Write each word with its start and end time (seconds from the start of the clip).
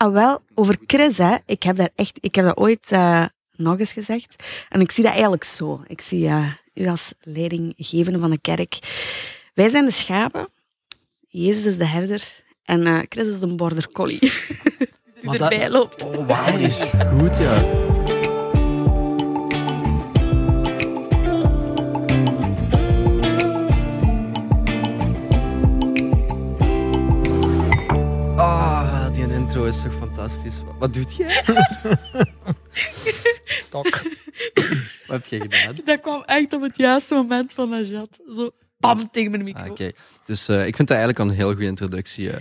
Ah, 0.00 0.12
wel, 0.12 0.42
over 0.54 0.76
Chris, 0.86 1.18
hè. 1.18 1.36
Ik 1.46 1.62
heb, 1.62 1.76
daar 1.76 1.90
echt, 1.94 2.18
ik 2.20 2.34
heb 2.34 2.44
dat 2.44 2.56
ooit 2.56 2.90
uh, 2.92 3.24
nog 3.56 3.78
eens 3.78 3.92
gezegd. 3.92 4.44
En 4.68 4.80
ik 4.80 4.90
zie 4.90 5.04
dat 5.04 5.12
eigenlijk 5.12 5.44
zo. 5.44 5.82
Ik 5.86 6.00
zie 6.00 6.24
uh, 6.24 6.52
u 6.74 6.88
als 6.88 7.12
leidinggevende 7.20 8.18
van 8.18 8.30
de 8.30 8.38
kerk. 8.38 8.78
Wij 9.54 9.68
zijn 9.68 9.84
de 9.84 9.90
schapen. 9.90 10.48
Jezus 11.28 11.64
is 11.64 11.76
de 11.76 11.86
herder. 11.86 12.44
En 12.64 12.86
uh, 12.86 12.98
Chris 13.08 13.26
is 13.26 13.40
de 13.40 13.46
border 13.46 13.92
collie. 13.92 14.18
Die 15.20 15.30
erbij 15.30 15.58
dat... 15.58 15.70
loopt. 15.70 16.02
Oh, 16.02 16.26
wauw. 16.26 16.58
is 16.58 16.82
goed, 17.18 17.36
ja. 17.36 17.89
Intro 29.66 29.78
is 29.78 29.82
toch 29.82 30.08
fantastisch. 30.08 30.62
Wat 30.78 30.94
doet 30.94 31.16
jij? 31.16 31.44
Tok. 33.70 33.86
Wat 35.06 35.16
heb 35.16 35.26
je 35.26 35.40
gedaan? 35.40 35.74
Dat 35.84 36.00
kwam 36.00 36.22
echt 36.22 36.52
op 36.52 36.62
het 36.62 36.76
juiste 36.76 37.14
moment 37.14 37.52
van 37.52 37.68
Najat. 37.68 38.18
Zo 38.34 38.50
pam 38.78 39.10
tegen 39.10 39.30
mijn 39.30 39.44
micro. 39.44 39.62
Ah, 39.62 39.70
Oké, 39.70 39.90
dus 40.24 40.48
uh, 40.48 40.66
ik 40.66 40.76
vind 40.76 40.88
dat 40.88 40.96
eigenlijk 40.96 41.18
al 41.18 41.26
een 41.26 41.34
heel 41.34 41.50
goede 41.50 41.66
introductie. 41.66 42.26
Uh, 42.26 42.34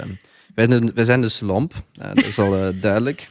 wij, 0.55 0.67
wij, 0.93 1.05
zijn 1.05 1.21
dus 1.21 1.39
Lomp, 1.39 1.73
uh, 1.73 2.13
dat 2.13 2.25
is 2.25 2.39
al 2.39 2.79
duidelijk. 2.79 3.27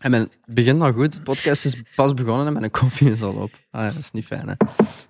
En 0.00 0.10
mijn 0.10 0.30
begint 0.46 0.82
al 0.82 0.92
goed. 0.92 1.14
De 1.14 1.20
podcast 1.20 1.64
is 1.64 1.76
pas 1.94 2.14
begonnen 2.14 2.46
en 2.46 2.52
mijn 2.52 2.70
koffie 2.70 3.12
is 3.12 3.22
al 3.22 3.34
op. 3.34 3.52
Ah, 3.70 3.82
ja, 3.82 3.86
dat 3.86 3.98
is 3.98 4.10
niet 4.10 4.24
fijn, 4.24 4.48
hè? 4.48 4.54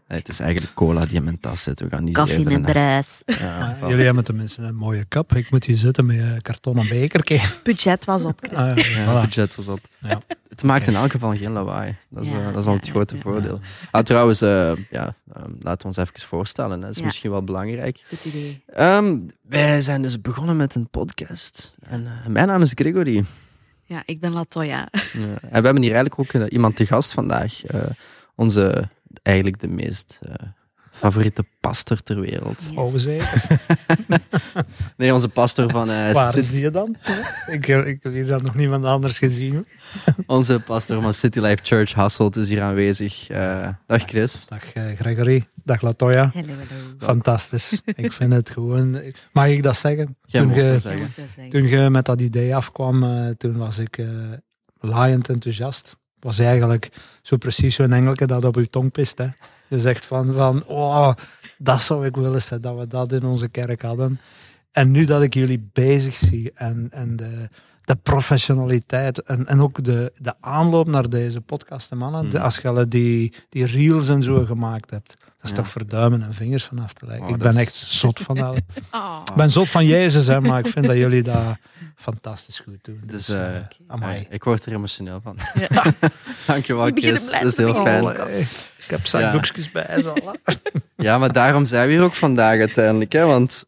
Nee, 0.08 0.18
het 0.18 0.28
is 0.28 0.40
eigenlijk 0.40 0.74
cola 0.74 1.06
die 1.06 1.16
in 1.16 1.24
mijn 1.24 1.40
tas 1.40 1.62
zit. 1.62 1.80
We 1.80 1.88
gaan 1.88 2.04
niet 2.04 2.14
Koffie 2.14 2.44
met 2.44 2.62
bruis. 2.62 3.22
Ja, 3.26 3.76
jullie 3.88 4.04
hebben 4.04 4.24
tenminste 4.24 4.62
een 4.62 4.74
mooie 4.74 5.04
kap. 5.04 5.34
Ik 5.34 5.50
moet 5.50 5.64
hier 5.64 5.76
zitten 5.76 6.06
met 6.06 6.18
een 6.18 6.42
kartonnen 6.42 6.88
bekertje. 6.88 7.40
Budget 7.62 8.04
was 8.04 8.24
op, 8.24 8.38
Chris. 8.40 8.58
Ah, 8.58 8.76
ja, 8.76 9.20
budget 9.20 9.54
was 9.54 9.68
op. 9.68 9.80
Het 10.48 10.62
maakt 10.62 10.86
in 10.86 10.95
elk 10.95 11.10
geval 11.10 11.36
geen 11.36 11.52
lawaai. 11.52 11.96
Dat 12.09 12.24
is, 12.24 12.30
uh, 12.30 12.45
dat 12.52 12.62
is 12.62 12.66
al 12.66 12.74
het 12.74 12.88
grote 12.88 13.16
voordeel. 13.18 13.60
Ah, 13.90 14.02
trouwens, 14.02 14.43
uh, 14.43 14.72
ja, 14.90 15.15
um, 15.37 15.56
laten 15.60 15.80
we 15.80 15.84
ons 15.84 15.96
even 15.96 16.20
voorstellen. 16.20 16.80
Dat 16.80 16.90
is 16.90 17.02
misschien 17.02 17.30
wel 17.30 17.45
belangrijk. 17.45 18.04
Goed 18.09 18.24
idee. 18.24 18.62
Um, 18.78 19.26
wij 19.43 19.80
zijn 19.80 20.02
dus 20.02 20.20
begonnen 20.20 20.56
met 20.56 20.74
een 20.74 20.88
podcast. 20.88 21.74
En 21.82 22.00
uh, 22.00 22.26
mijn 22.26 22.46
naam 22.46 22.62
is 22.62 22.72
Gregory. 22.74 23.24
Ja, 23.91 24.02
ik 24.07 24.21
ben 24.21 24.33
Latoya. 24.33 24.88
Ja. 25.13 25.21
En 25.55 25.60
we 25.60 25.66
hebben 25.66 25.83
hier 25.83 25.95
eigenlijk 25.95 26.19
ook 26.19 26.33
uh, 26.33 26.46
iemand 26.49 26.77
te 26.77 26.87
gast 26.87 27.13
vandaag. 27.13 27.74
Uh, 27.74 27.83
onze, 28.35 28.88
eigenlijk 29.23 29.60
de 29.60 29.69
meest 29.69 30.21
uh, 30.29 30.35
favoriete 31.01 31.45
pastor 31.60 32.02
ter 32.02 32.20
wereld. 32.20 32.62
Yes. 32.62 32.79
Oh, 32.79 32.95
zeker. 32.95 33.60
nee, 34.96 35.15
onze 35.15 35.29
pastor 35.29 35.70
van... 35.70 35.87
Waar 35.87 36.37
is 36.37 36.51
die 36.51 36.70
dan? 36.70 36.96
ik, 37.46 37.66
ik 37.66 38.02
heb 38.02 38.12
hier 38.12 38.26
dan 38.26 38.43
nog 38.43 38.54
niemand 38.54 38.84
anders 38.84 39.18
gezien. 39.18 39.66
onze 40.26 40.60
pastor 40.60 41.02
van 41.02 41.15
City 41.15 41.38
Life 41.38 41.59
Church, 41.62 41.93
Hasselt, 41.93 42.37
is 42.37 42.48
hier 42.48 42.62
aanwezig. 42.62 43.26
dag 43.87 44.02
Chris. 44.04 44.46
Dag 44.48 44.62
Gregory. 44.96 45.48
Dag 45.65 45.80
Latoya. 45.80 46.30
Hello, 46.34 46.52
hello. 46.52 46.95
Fantastisch. 46.98 47.80
ik 47.84 48.12
vind 48.12 48.32
het 48.32 48.51
gewoon... 48.51 49.01
Mag 49.32 49.46
ik 49.46 49.62
dat 49.62 49.76
zeggen? 49.76 50.16
Jij 50.24 50.43
toen, 50.43 50.54
je, 50.54 50.78
zeggen. 50.78 51.09
toen 51.48 51.66
je 51.66 51.90
met 51.90 52.04
dat 52.04 52.21
idee 52.21 52.56
afkwam, 52.56 53.02
uh, 53.02 53.28
toen 53.28 53.56
was 53.56 53.78
ik 53.78 53.98
uh, 53.98 54.32
laaiend 54.80 55.28
enthousiast. 55.28 55.96
Was 56.21 56.38
eigenlijk 56.38 56.88
zo 57.23 57.37
precies 57.37 57.74
zo'n 57.74 57.93
engelke 57.93 58.26
dat 58.26 58.45
op 58.45 58.54
je 58.54 58.71
tong 58.71 58.93
pist. 58.93 59.18
Je 59.68 59.80
zegt 59.80 60.07
van, 60.07 60.32
van, 60.32 60.65
oh, 60.66 61.12
dat 61.59 61.80
zou 61.80 62.07
ik 62.07 62.16
willen 62.16 62.43
zijn, 62.43 62.60
dat 62.60 62.79
we 62.79 62.87
dat 62.87 63.12
in 63.12 63.24
onze 63.24 63.49
kerk 63.49 63.82
hadden. 63.82 64.21
En 64.72 64.91
nu 64.91 65.04
dat 65.04 65.22
ik 65.22 65.34
jullie 65.34 65.69
bezig 65.72 66.16
zie 66.16 66.53
en, 66.54 66.88
en 66.91 67.16
de 67.16 67.49
de 67.91 67.97
professionaliteit 67.97 69.22
en, 69.22 69.47
en 69.47 69.60
ook 69.60 69.84
de, 69.84 70.12
de 70.19 70.34
aanloop 70.41 70.87
naar 70.87 71.09
deze 71.09 71.41
podcast, 71.41 71.94
mannen. 71.94 72.25
Mm. 72.25 72.31
De, 72.31 72.41
als 72.41 72.56
je 72.56 72.88
die, 72.88 73.33
die 73.49 73.66
reels 73.66 74.09
en 74.09 74.22
zo 74.22 74.44
gemaakt 74.44 74.91
hebt, 74.91 75.16
dat 75.19 75.50
is 75.50 75.53
toch 75.53 75.69
voor 75.69 75.87
duimen 75.87 76.23
en 76.23 76.34
vingers 76.34 76.65
vanaf 76.65 76.93
te 76.93 77.06
leggen. 77.06 77.25
Oh, 77.27 77.31
ik 77.31 77.39
ben 77.39 77.56
echt 77.56 77.75
zot 77.75 78.21
van 78.21 78.37
dat. 78.37 78.55
oh. 78.93 79.21
Ik 79.25 79.34
ben 79.34 79.50
zot 79.50 79.71
van 79.71 79.87
Jezus, 79.87 80.27
hè, 80.27 80.41
maar 80.41 80.59
ik 80.59 80.67
vind 80.67 80.87
dat 80.87 80.97
jullie 80.97 81.23
dat 81.23 81.56
fantastisch 81.97 82.61
goed 82.61 82.84
doen. 82.84 83.00
Dus, 83.05 83.27
dus 83.27 83.37
uh, 83.37 84.00
ja, 84.00 84.15
ik 84.29 84.45
word 84.45 84.67
er 84.67 84.73
emotioneel 84.73 85.21
van. 85.23 85.37
Ja. 85.69 85.84
Dankjewel, 86.47 86.91
Chris. 86.95 87.31
Dat 87.31 87.45
is 87.45 87.56
heel 87.56 87.75
fijn. 87.75 88.05
Oh, 88.05 88.29
ik 88.79 88.87
heb 88.87 89.06
zakdoekjes 89.06 89.71
ja. 89.73 89.84
bij. 89.87 90.03
Zo. 90.03 90.15
ja, 90.97 91.19
maar 91.19 91.33
daarom 91.33 91.67
zijn 91.67 91.87
we 91.87 91.93
hier 91.93 92.03
ook 92.03 92.15
vandaag 92.15 92.59
uiteindelijk. 92.59 93.12
Hè, 93.12 93.25
want 93.25 93.65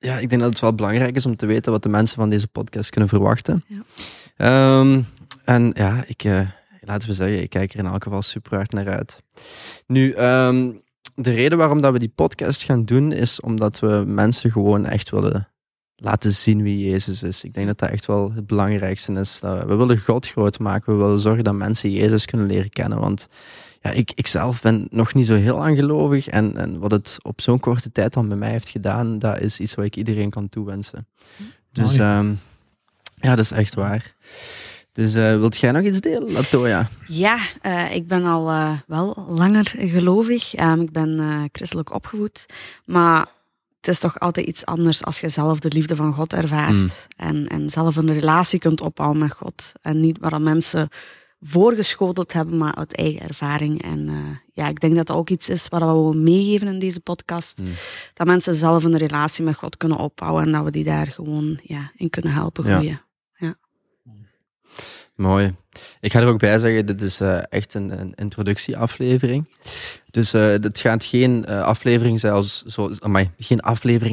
ja, 0.00 0.18
ik 0.18 0.28
denk 0.28 0.42
dat 0.42 0.50
het 0.50 0.60
wel 0.60 0.74
belangrijk 0.74 1.16
is 1.16 1.26
om 1.26 1.36
te 1.36 1.46
weten 1.46 1.72
wat 1.72 1.82
de 1.82 1.88
mensen 1.88 2.16
van 2.16 2.30
deze 2.30 2.48
podcast 2.48 2.90
kunnen 2.90 3.08
verwachten. 3.08 3.64
Ja. 3.66 4.80
Um, 4.80 5.06
en 5.44 5.70
ja, 5.74 6.04
ik, 6.06 6.24
uh, 6.24 6.48
laten 6.80 7.08
we 7.08 7.14
zeggen, 7.14 7.42
ik 7.42 7.50
kijk 7.50 7.72
er 7.72 7.78
in 7.78 7.86
elk 7.86 8.02
geval 8.02 8.22
super 8.22 8.54
hard 8.56 8.72
naar 8.72 8.88
uit. 8.88 9.22
Nu, 9.86 10.14
um, 10.16 10.82
de 11.14 11.30
reden 11.30 11.58
waarom 11.58 11.80
dat 11.80 11.92
we 11.92 11.98
die 11.98 12.12
podcast 12.14 12.62
gaan 12.62 12.84
doen, 12.84 13.12
is 13.12 13.40
omdat 13.40 13.78
we 13.78 14.02
mensen 14.06 14.50
gewoon 14.50 14.86
echt 14.86 15.10
willen 15.10 15.48
laten 16.00 16.32
zien 16.32 16.62
wie 16.62 16.90
Jezus 16.90 17.22
is. 17.22 17.44
Ik 17.44 17.54
denk 17.54 17.66
dat 17.66 17.78
dat 17.78 17.90
echt 17.90 18.06
wel 18.06 18.32
het 18.34 18.46
belangrijkste 18.46 19.12
is. 19.12 19.38
We 19.40 19.74
willen 19.76 19.98
God 19.98 20.28
groot 20.28 20.58
maken. 20.58 20.92
We 20.92 21.02
willen 21.02 21.20
zorgen 21.20 21.44
dat 21.44 21.54
mensen 21.54 21.90
Jezus 21.90 22.24
kunnen 22.24 22.46
leren 22.46 22.70
kennen. 22.70 22.98
Want 22.98 23.28
ja, 23.82 23.90
ik, 23.90 24.12
ik 24.14 24.26
zelf 24.26 24.62
ben 24.62 24.86
nog 24.90 25.14
niet 25.14 25.26
zo 25.26 25.34
heel 25.34 25.56
lang 25.56 25.76
gelovig. 25.76 26.28
En, 26.28 26.56
en 26.56 26.78
wat 26.78 26.90
het 26.90 27.16
op 27.22 27.40
zo'n 27.40 27.60
korte 27.60 27.92
tijd 27.92 28.12
dan 28.12 28.28
bij 28.28 28.36
mij 28.36 28.50
heeft 28.50 28.68
gedaan, 28.68 29.18
dat 29.18 29.40
is 29.40 29.60
iets 29.60 29.74
wat 29.74 29.84
ik 29.84 29.96
iedereen 29.96 30.30
kan 30.30 30.48
toewensen. 30.48 31.06
Dus 31.72 31.96
um, 31.96 32.38
ja, 33.20 33.34
dat 33.34 33.44
is 33.44 33.50
echt 33.50 33.74
waar. 33.74 34.14
Dus 34.92 35.14
uh, 35.14 35.36
wilt 35.36 35.56
jij 35.56 35.72
nog 35.72 35.82
iets 35.82 36.00
delen, 36.00 36.32
Latoya? 36.32 36.88
Ja, 37.06 37.38
uh, 37.62 37.94
ik 37.94 38.06
ben 38.06 38.24
al 38.24 38.50
uh, 38.50 38.72
wel 38.86 39.26
langer 39.28 39.74
gelovig. 39.76 40.58
Um, 40.58 40.80
ik 40.80 40.92
ben 40.92 41.48
christelijk 41.52 41.94
opgevoed. 41.94 42.46
Maar 42.84 43.26
het 43.80 43.88
is 43.88 43.98
toch 43.98 44.20
altijd 44.20 44.46
iets 44.46 44.66
anders 44.66 45.04
als 45.04 45.20
je 45.20 45.28
zelf 45.28 45.58
de 45.58 45.68
liefde 45.72 45.96
van 45.96 46.12
God 46.12 46.32
ervaart. 46.32 46.72
Mm. 46.72 46.88
En, 47.16 47.48
en 47.48 47.70
zelf 47.70 47.96
een 47.96 48.12
relatie 48.12 48.58
kunt 48.58 48.80
opbouwen 48.80 49.18
met 49.18 49.32
God. 49.32 49.72
En 49.82 50.00
niet 50.00 50.18
waar 50.20 50.40
mensen 50.40 50.88
voorgeschoteld 51.40 52.32
hebben, 52.32 52.56
maar 52.56 52.74
uit 52.74 52.96
eigen 52.96 53.20
ervaring. 53.20 53.82
En 53.82 54.08
uh, 54.08 54.16
ja, 54.52 54.68
ik 54.68 54.80
denk 54.80 54.96
dat 54.96 55.06
dat 55.06 55.16
ook 55.16 55.30
iets 55.30 55.48
is 55.48 55.68
wat 55.68 55.80
we 55.80 55.86
willen 55.86 56.22
meegeven 56.22 56.68
in 56.68 56.78
deze 56.78 57.00
podcast. 57.00 57.58
Mm. 57.58 57.68
Dat 58.14 58.26
mensen 58.26 58.54
zelf 58.54 58.84
een 58.84 58.98
relatie 58.98 59.44
met 59.44 59.56
God 59.56 59.76
kunnen 59.76 59.98
opbouwen 59.98 60.44
en 60.44 60.52
dat 60.52 60.64
we 60.64 60.70
die 60.70 60.84
daar 60.84 61.06
gewoon 61.06 61.60
ja, 61.62 61.92
in 61.94 62.10
kunnen 62.10 62.32
helpen 62.32 62.64
groeien. 62.64 62.84
Ja. 62.84 63.04
Mooi. 65.14 65.54
Ik 66.00 66.12
ga 66.12 66.20
er 66.20 66.26
ook 66.26 66.38
bij 66.38 66.58
zeggen, 66.58 66.86
dit 66.86 67.02
is 67.02 67.20
uh, 67.20 67.38
echt 67.48 67.74
een, 67.74 68.00
een 68.00 68.12
introductieaflevering. 68.14 69.46
Dus 70.10 70.34
uh, 70.34 70.42
het 70.42 70.78
gaat 70.78 71.04
geen 71.04 71.44
uh, 71.48 71.62
aflevering 71.62 72.20
zijn 72.20 72.48
zo, 72.68 72.88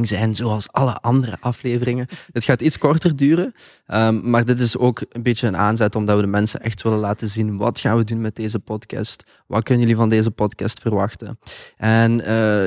zijn 0.05 0.35
zoals 0.35 0.71
alle 0.71 0.99
andere 0.99 1.37
afleveringen. 1.39 2.07
Het 2.33 2.43
gaat 2.43 2.61
iets 2.61 2.77
korter 2.77 3.15
duren, 3.15 3.53
um, 3.87 4.29
maar 4.29 4.45
dit 4.45 4.61
is 4.61 4.77
ook 4.77 5.01
een 5.09 5.23
beetje 5.23 5.47
een 5.47 5.57
aanzet 5.57 5.95
omdat 5.95 6.15
we 6.15 6.21
de 6.21 6.27
mensen 6.27 6.61
echt 6.61 6.81
willen 6.81 6.99
laten 6.99 7.27
zien 7.27 7.57
wat 7.57 7.79
gaan 7.79 7.97
we 7.97 8.03
doen 8.03 8.21
met 8.21 8.35
deze 8.35 8.59
podcast. 8.59 9.23
Wat 9.47 9.63
kunnen 9.63 9.83
jullie 9.83 9.99
van 9.99 10.09
deze 10.09 10.31
podcast 10.31 10.79
verwachten? 10.79 11.39
En 11.77 12.13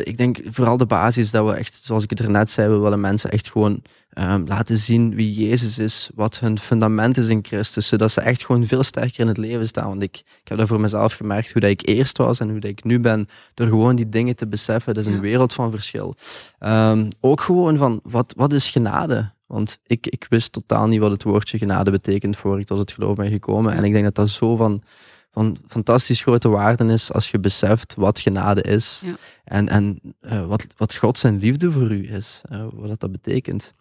ik 0.04 0.16
denk 0.16 0.38
vooral 0.44 0.76
de 0.76 0.86
basis 0.86 1.30
dat 1.30 1.46
we 1.46 1.52
echt, 1.52 1.80
zoals 1.82 2.02
ik 2.02 2.10
het 2.10 2.18
er 2.18 2.30
net 2.30 2.50
zei, 2.50 2.68
we 2.68 2.78
willen 2.78 3.00
mensen 3.00 3.30
echt 3.30 3.50
gewoon 3.50 3.82
um, 4.18 4.46
laten 4.46 4.78
zien 4.78 5.14
wie 5.14 5.48
Jezus 5.48 5.78
is, 5.78 6.10
wat 6.14 6.38
hun 6.38 6.58
fundament 6.58 7.16
is 7.16 7.28
in 7.28 7.44
Christus, 7.44 7.88
zodat 7.88 8.12
ze 8.12 8.20
echt 8.20 8.44
gewoon 8.44 8.66
veel 8.66 8.82
sterker 8.82 9.20
in 9.20 9.26
het 9.26 9.36
leven 9.36 9.68
staan. 9.68 9.88
Want 9.88 10.02
ik, 10.02 10.16
ik 10.16 10.48
heb 10.48 10.58
dat 10.58 10.68
voor 10.68 10.80
mezelf 10.80 11.12
gemerkt, 11.12 11.52
hoe 11.52 11.60
dat 11.60 11.70
ik 11.70 11.88
eerst 11.88 12.18
was 12.18 12.40
en 12.40 12.50
hoe 12.50 12.60
dat 12.60 12.70
ik 12.70 12.84
nu 12.84 13.00
ben, 13.00 13.28
door 13.54 13.66
gewoon 13.66 13.96
die 13.96 14.08
dingen 14.08 14.36
te 14.36 14.46
beseffen. 14.46 14.94
Dat 14.94 15.06
is 15.06 15.12
een 15.12 15.20
wereld 15.20 15.52
van 15.52 15.70
verschil. 15.70 16.14
Um, 16.60 17.08
ook 17.20 17.40
gewoon 17.40 17.76
van, 17.76 18.00
wat, 18.02 18.32
wat 18.36 18.52
is 18.52 18.70
genade? 18.70 19.32
Want 19.46 19.78
ik, 19.86 20.06
ik 20.06 20.26
wist 20.28 20.52
totaal 20.52 20.86
niet 20.86 21.00
wat 21.00 21.10
het 21.10 21.22
woordje 21.22 21.58
genade 21.58 21.90
betekent 21.90 22.36
voor 22.36 22.60
ik 22.60 22.66
tot 22.66 22.78
het 22.78 22.92
geloof 22.92 23.14
ben 23.14 23.30
gekomen. 23.30 23.74
En 23.74 23.84
ik 23.84 23.92
denk 23.92 24.04
dat 24.04 24.14
dat 24.14 24.28
zo 24.28 24.56
van, 24.56 24.82
van 25.30 25.56
fantastisch 25.68 26.22
grote 26.22 26.48
waarde 26.48 26.92
is 26.92 27.12
als 27.12 27.30
je 27.30 27.38
beseft 27.38 27.94
wat 27.94 28.20
genade 28.20 28.62
is. 28.62 29.02
Ja. 29.04 29.14
En, 29.44 29.68
en 29.68 30.00
uh, 30.20 30.46
wat, 30.46 30.66
wat 30.76 30.94
God 30.94 31.18
zijn 31.18 31.38
liefde 31.38 31.72
voor 31.72 31.90
u 31.90 32.12
is. 32.12 32.40
Uh, 32.52 32.64
wat 32.72 33.00
dat 33.00 33.12
betekent. 33.12 33.74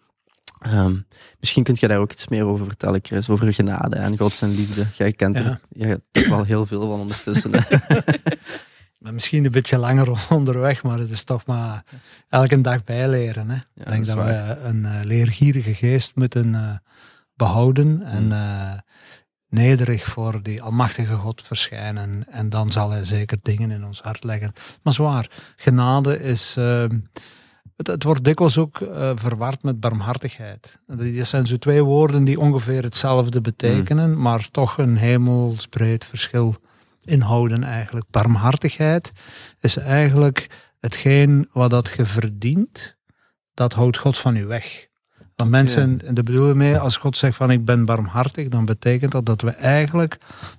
Um, 0.66 1.06
misschien 1.38 1.62
kunt 1.62 1.80
je 1.80 1.88
daar 1.88 1.98
ook 1.98 2.12
iets 2.12 2.28
meer 2.28 2.44
over 2.44 2.64
vertellen, 2.64 3.00
Chris, 3.02 3.28
over 3.28 3.52
genade 3.52 3.96
en 3.96 4.18
God 4.18 4.34
zijn 4.34 4.54
liefde. 4.54 4.86
Jij 4.92 5.12
kent 5.12 5.38
ja. 5.38 5.60
er 5.78 6.00
er 6.12 6.28
wel 6.28 6.44
heel 6.44 6.66
veel 6.66 6.80
van 6.80 7.00
ondertussen. 7.00 7.50
misschien 8.98 9.44
een 9.44 9.50
beetje 9.50 9.78
langer 9.78 10.26
onderweg, 10.30 10.82
maar 10.82 10.98
het 10.98 11.10
is 11.10 11.24
toch 11.24 11.46
maar 11.46 11.84
elke 12.28 12.60
dag 12.60 12.84
bijleren. 12.84 13.50
Hè. 13.50 13.56
Ik 13.56 13.88
denk 13.88 14.06
dat, 14.06 14.16
we 14.16 14.58
een 14.62 14.82
uh, 14.82 15.00
leergierige 15.02 15.74
geest 15.74 16.14
moeten 16.14 16.48
uh, 16.48 16.72
behouden 17.34 18.02
en 18.02 18.24
uh, 18.30 18.72
nederig 19.48 20.04
voor 20.04 20.42
die 20.42 20.62
almachtige 20.62 21.14
God 21.14 21.42
verschijnen. 21.42 22.24
En 22.30 22.48
dan 22.48 22.72
zal 22.72 22.90
hij 22.90 23.04
zeker 23.04 23.38
dingen 23.42 23.70
in 23.70 23.84
ons 23.84 24.00
hart 24.00 24.24
leggen. 24.24 24.52
Maar 24.82 24.92
zwaar, 24.92 25.30
genade 25.56 26.20
is 26.22 26.54
ehm, 26.58 26.98
het, 27.80 27.86
het 27.86 28.02
wordt 28.02 28.24
dikwijls 28.24 28.58
ook 28.58 28.80
uh, 28.80 29.10
verward 29.14 29.62
met 29.62 29.80
barmhartigheid. 29.80 30.80
Dat 30.86 31.26
zijn 31.26 31.46
zo 31.46 31.56
twee 31.56 31.82
woorden 31.82 32.24
die 32.24 32.40
ongeveer 32.40 32.82
hetzelfde 32.82 33.40
betekenen, 33.40 34.10
mm. 34.10 34.20
maar 34.20 34.48
toch 34.50 34.78
een 34.78 34.96
hemelsbreed 34.96 36.04
verschil 36.04 36.56
inhouden 37.04 37.64
eigenlijk. 37.64 38.06
Barmhartigheid 38.10 39.12
is 39.60 39.76
eigenlijk 39.76 40.46
hetgeen 40.80 41.48
wat 41.52 41.70
dat 41.70 41.92
je 41.96 42.06
verdient, 42.06 42.96
dat 43.54 43.72
houdt 43.72 43.98
God 43.98 44.18
van 44.18 44.36
u 44.36 44.46
weg. 44.46 44.88
Want 45.36 45.50
mensen, 45.50 46.14
de 46.14 46.22
bedoelen 46.22 46.56
mee, 46.56 46.78
als 46.78 46.96
God 46.96 47.16
zegt 47.16 47.36
van 47.36 47.50
ik 47.50 47.64
ben 47.64 47.84
barmhartig, 47.84 48.48
dan 48.48 48.64
betekent 48.64 49.12
dat 49.12 49.26
dat 49.26 49.40
we 49.40 49.50
eigenlijk 49.50 50.16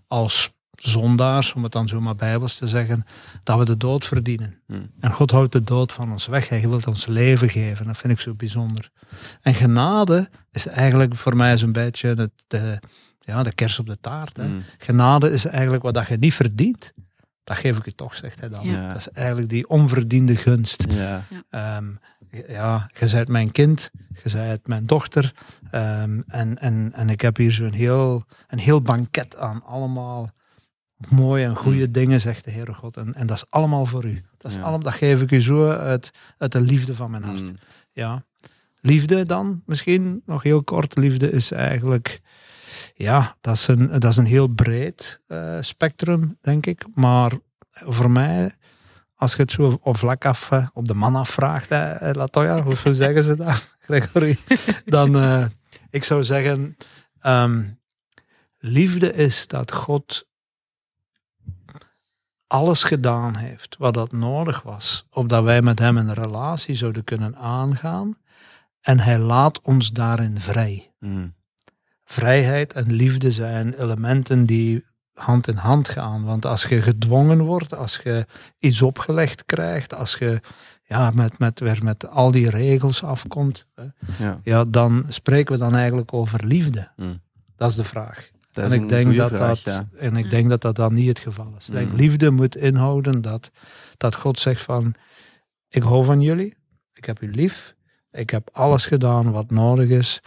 als 0.07 0.53
zondaars, 0.87 1.53
om 1.53 1.63
het 1.63 1.71
dan 1.71 1.87
zo 1.87 2.01
maar 2.01 2.15
bijbels 2.15 2.55
te 2.55 2.67
zeggen, 2.67 3.05
dat 3.43 3.59
we 3.59 3.65
de 3.65 3.77
dood 3.77 4.05
verdienen. 4.05 4.61
Hmm. 4.67 4.91
En 4.99 5.11
God 5.11 5.31
houdt 5.31 5.51
de 5.51 5.63
dood 5.63 5.93
van 5.93 6.11
ons 6.11 6.27
weg. 6.27 6.49
Hij 6.49 6.69
wil 6.69 6.81
ons 6.85 7.05
leven 7.05 7.49
geven. 7.49 7.85
Dat 7.85 7.97
vind 7.97 8.13
ik 8.13 8.19
zo 8.19 8.33
bijzonder. 8.33 8.89
En 9.41 9.53
genade 9.53 10.29
is 10.51 10.67
eigenlijk 10.67 11.15
voor 11.15 11.35
mij 11.35 11.57
zo'n 11.57 11.71
beetje 11.71 12.13
het, 12.13 12.31
de, 12.47 12.79
ja, 13.19 13.43
de 13.43 13.53
kers 13.53 13.79
op 13.79 13.85
de 13.85 13.97
taart. 14.01 14.37
Hè. 14.37 14.45
Hmm. 14.45 14.63
Genade 14.77 15.31
is 15.31 15.45
eigenlijk 15.45 15.83
wat 15.83 15.93
dat 15.93 16.07
je 16.07 16.17
niet 16.17 16.33
verdient. 16.33 16.93
Dat 17.43 17.57
geef 17.57 17.77
ik 17.77 17.85
je 17.85 17.95
toch, 17.95 18.15
zegt 18.15 18.39
hij 18.39 18.49
dan. 18.49 18.71
Dat 18.87 18.95
is 18.95 19.09
eigenlijk 19.09 19.49
die 19.49 19.69
onverdiende 19.69 20.35
gunst. 20.35 20.85
Ja. 20.89 21.23
Um, 21.77 21.99
ja, 22.47 22.89
je 22.99 23.09
bent 23.11 23.27
mijn 23.27 23.51
kind, 23.51 23.91
je 24.23 24.31
bent 24.31 24.67
mijn 24.67 24.85
dochter. 24.85 25.33
Um, 25.71 26.23
en, 26.27 26.57
en, 26.57 26.91
en 26.93 27.09
ik 27.09 27.21
heb 27.21 27.37
hier 27.37 27.51
zo'n 27.51 27.73
heel, 27.73 28.23
een 28.47 28.59
heel 28.59 28.81
banket 28.81 29.37
aan 29.37 29.63
allemaal 29.65 30.31
mooie 31.09 31.45
en 31.45 31.55
goede 31.55 31.85
mm. 31.85 31.91
dingen, 31.91 32.21
zegt 32.21 32.45
de 32.45 32.51
Heere 32.51 32.73
God. 32.73 32.97
En, 32.97 33.13
en 33.13 33.27
dat 33.27 33.37
is 33.37 33.45
allemaal 33.49 33.85
voor 33.85 34.05
u. 34.05 34.21
Dat, 34.37 34.51
is 34.51 34.57
allemaal, 34.57 34.79
dat 34.79 34.93
geef 34.93 35.21
ik 35.21 35.31
u 35.31 35.41
zo 35.41 35.69
uit, 35.69 36.11
uit 36.37 36.51
de 36.51 36.61
liefde 36.61 36.95
van 36.95 37.11
mijn 37.11 37.23
hart. 37.23 37.41
Mm. 37.41 37.55
Ja. 37.91 38.23
Liefde 38.81 39.25
dan, 39.25 39.61
misschien 39.65 40.21
nog 40.25 40.43
heel 40.43 40.63
kort. 40.63 40.97
Liefde 40.97 41.31
is 41.31 41.51
eigenlijk, 41.51 42.21
ja, 42.93 43.35
dat 43.41 43.55
is 43.55 43.67
een, 43.67 43.87
dat 43.87 44.11
is 44.11 44.17
een 44.17 44.25
heel 44.25 44.47
breed 44.47 45.21
uh, 45.27 45.57
spectrum, 45.59 46.37
denk 46.41 46.65
ik. 46.65 46.85
Maar 46.93 47.31
voor 47.71 48.11
mij, 48.11 48.51
als 49.15 49.35
je 49.35 49.41
het 49.41 49.51
zo 49.51 49.79
op 49.81 49.97
vlak 49.97 50.25
af, 50.25 50.51
uh, 50.51 50.67
op 50.73 50.87
de 50.87 50.93
man 50.93 51.15
afvraagt, 51.15 51.69
hè, 51.69 52.11
Latoya, 52.11 52.61
hoe 52.63 52.93
zeggen 52.93 53.23
ze 53.23 53.35
dat, 53.35 53.75
Gregory? 53.85 54.37
Dan, 54.85 55.15
uh, 55.15 55.45
ik 55.89 56.03
zou 56.03 56.23
zeggen, 56.23 56.77
um, 57.25 57.79
liefde 58.57 59.13
is 59.13 59.47
dat 59.47 59.71
God 59.71 60.29
alles 62.51 62.83
gedaan 62.83 63.35
heeft 63.35 63.75
wat 63.77 63.93
dat 63.93 64.11
nodig 64.11 64.61
was, 64.61 65.05
opdat 65.09 65.43
wij 65.43 65.61
met 65.61 65.79
hem 65.79 65.97
een 65.97 66.13
relatie 66.13 66.75
zouden 66.75 67.03
kunnen 67.03 67.37
aangaan. 67.37 68.17
En 68.81 68.99
hij 68.99 69.17
laat 69.17 69.61
ons 69.61 69.91
daarin 69.91 70.39
vrij. 70.39 70.91
Hmm. 70.99 71.33
Vrijheid 72.03 72.73
en 72.73 72.91
liefde 72.91 73.31
zijn 73.31 73.73
elementen 73.81 74.45
die 74.45 74.85
hand 75.13 75.47
in 75.47 75.55
hand 75.55 75.87
gaan. 75.87 76.23
Want 76.23 76.45
als 76.45 76.63
je 76.63 76.81
gedwongen 76.81 77.41
wordt, 77.41 77.75
als 77.75 77.99
je 78.03 78.25
iets 78.59 78.81
opgelegd 78.81 79.45
krijgt, 79.45 79.95
als 79.95 80.15
je 80.15 80.41
ja, 80.83 81.11
met, 81.11 81.39
met, 81.39 81.59
weer 81.59 81.83
met 81.83 82.07
al 82.07 82.31
die 82.31 82.49
regels 82.49 83.03
afkomt, 83.03 83.65
ja. 84.17 84.39
ja 84.43 84.63
dan 84.63 85.05
spreken 85.07 85.53
we 85.53 85.59
dan 85.59 85.75
eigenlijk 85.75 86.13
over 86.13 86.45
liefde. 86.45 86.91
Hmm. 86.95 87.21
Dat 87.55 87.69
is 87.69 87.75
de 87.75 87.83
vraag 87.83 88.29
en 88.53 88.71
ik 88.71 88.89
denk 88.89 89.15
dat 89.15 89.31
dat, 89.37 89.85
En 89.97 90.15
ik 90.15 90.29
denk 90.29 90.49
dat 90.49 90.61
dat 90.61 90.75
dan 90.75 90.93
niet 90.93 91.07
het 91.07 91.19
geval 91.19 91.53
is. 91.57 91.67
Ik 91.67 91.73
denk, 91.73 91.89
mm. 91.89 91.95
liefde 91.95 92.31
moet 92.31 92.55
inhouden 92.55 93.21
dat, 93.21 93.51
dat 93.97 94.15
God 94.15 94.39
zegt 94.39 94.61
van, 94.61 94.93
ik 95.67 95.83
hou 95.83 96.03
van 96.03 96.21
jullie, 96.21 96.55
ik 96.93 97.05
heb 97.05 97.21
u 97.21 97.31
lief, 97.31 97.75
ik 98.11 98.29
heb 98.29 98.49
alles 98.51 98.85
gedaan 98.85 99.31
wat 99.31 99.51
nodig 99.51 99.89
is, 99.89 100.21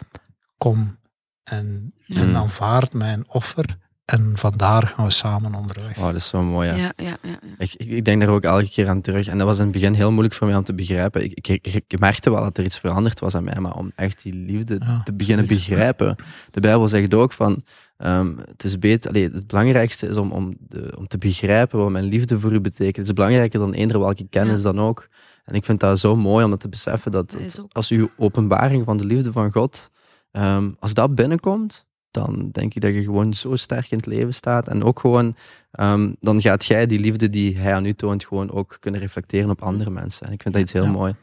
kom 0.59 0.99
en, 1.43 1.95
en 2.07 2.37
aanvaard 2.37 2.93
mijn 2.93 3.29
offer 3.29 3.79
en 4.05 4.33
vandaar 4.35 4.87
gaan 4.87 5.05
we 5.05 5.11
samen 5.11 5.55
onderweg. 5.55 5.99
Oh, 5.99 6.05
dat 6.05 6.15
is 6.15 6.29
zo 6.29 6.43
mooi. 6.43 6.69
Ja. 6.69 6.75
Ja, 6.77 6.93
ja, 6.97 7.17
ja, 7.23 7.39
Ik, 7.59 7.75
ik, 7.75 8.05
denk 8.05 8.21
daar 8.21 8.31
ook 8.31 8.43
elke 8.43 8.69
keer 8.71 8.89
aan 8.89 9.01
terug. 9.01 9.27
En 9.27 9.39
dat 9.39 9.47
was 9.47 9.57
in 9.59 9.63
het 9.63 9.73
begin 9.73 9.93
heel 9.93 10.11
moeilijk 10.11 10.35
voor 10.35 10.47
mij 10.47 10.57
om 10.57 10.65
te 10.65 10.75
begrijpen. 10.75 11.25
Ik, 11.25 11.49
ik, 11.49 11.67
ik 11.89 11.99
merkte 11.99 12.31
wel 12.31 12.43
dat 12.43 12.59
er 12.59 12.65
iets 12.65 12.79
veranderd 12.79 13.21
was 13.21 13.35
aan 13.35 13.45
mij, 13.45 13.61
maar 13.61 13.77
om 13.77 13.93
echt 13.95 14.23
die 14.23 14.35
liefde 14.35 14.79
te 15.05 15.15
beginnen 15.15 15.47
begrijpen. 15.47 16.17
De 16.51 16.61
Bijbel 16.61 16.89
zegt 16.89 17.15
ook 17.15 17.33
van. 17.33 17.63
Um, 17.99 18.39
het 18.47 18.65
is 18.65 18.79
beter, 18.79 19.11
allee, 19.11 19.31
het 19.33 19.47
belangrijkste 19.47 20.07
is 20.07 20.17
om, 20.17 20.33
om, 20.33 20.57
de, 20.59 20.95
om 20.99 21.07
te 21.07 21.19
begrijpen 21.19 21.79
wat 21.79 21.91
mijn 21.91 22.05
liefde 22.05 22.41
voor 22.41 22.53
u 22.53 22.61
betekent. 22.61 22.97
Het 22.97 23.07
is 23.07 23.13
belangrijker 23.13 23.59
dan 23.59 23.73
eender 23.73 23.99
welke 23.99 24.27
kennis 24.31 24.63
dan 24.63 24.81
ook. 24.81 25.09
En 25.45 25.55
ik 25.55 25.65
vind 25.65 25.81
dat 25.81 25.99
zo 25.99 26.17
mooi 26.17 26.45
om 26.45 26.51
dat 26.51 26.61
te 26.61 26.69
beseffen 26.69 27.11
dat 27.11 27.37
als 27.73 27.91
uw 27.91 28.11
openbaring 28.17 28.85
van 28.85 28.97
de 28.97 29.05
liefde 29.05 29.33
van 29.33 29.53
God, 29.53 29.91
um, 30.33 30.77
als 30.79 30.95
dat 30.95 31.15
binnenkomt, 31.15 31.87
dan 32.15 32.49
denk 32.53 32.75
ik 32.75 32.83
dat 32.83 32.95
je 32.95 33.03
gewoon 33.03 33.35
zo 33.35 33.57
sterk 33.57 33.91
in 33.91 33.97
het 33.97 34.07
leven 34.07 34.35
staat. 34.35 34.69
En 34.69 34.85
ook 34.85 35.01
gewoon, 35.01 35.37
um, 35.81 36.17
dan 36.21 36.41
gaat 36.41 36.65
jij 36.65 36.87
die 36.87 37.01
liefde 37.01 37.29
die 37.29 37.59
hij 37.59 37.75
aan 37.75 37.87
u 37.87 37.93
toont, 37.93 38.25
gewoon 38.25 38.51
ook 38.51 38.77
kunnen 38.81 39.01
reflecteren 39.01 39.51
op 39.51 39.63
andere 39.63 39.91
mensen. 39.91 40.27
En 40.27 40.33
ik 40.33 40.43
vind 40.43 40.55
dat 40.55 40.63
iets 40.63 40.73
heel 40.73 40.87
mooi. 40.87 41.15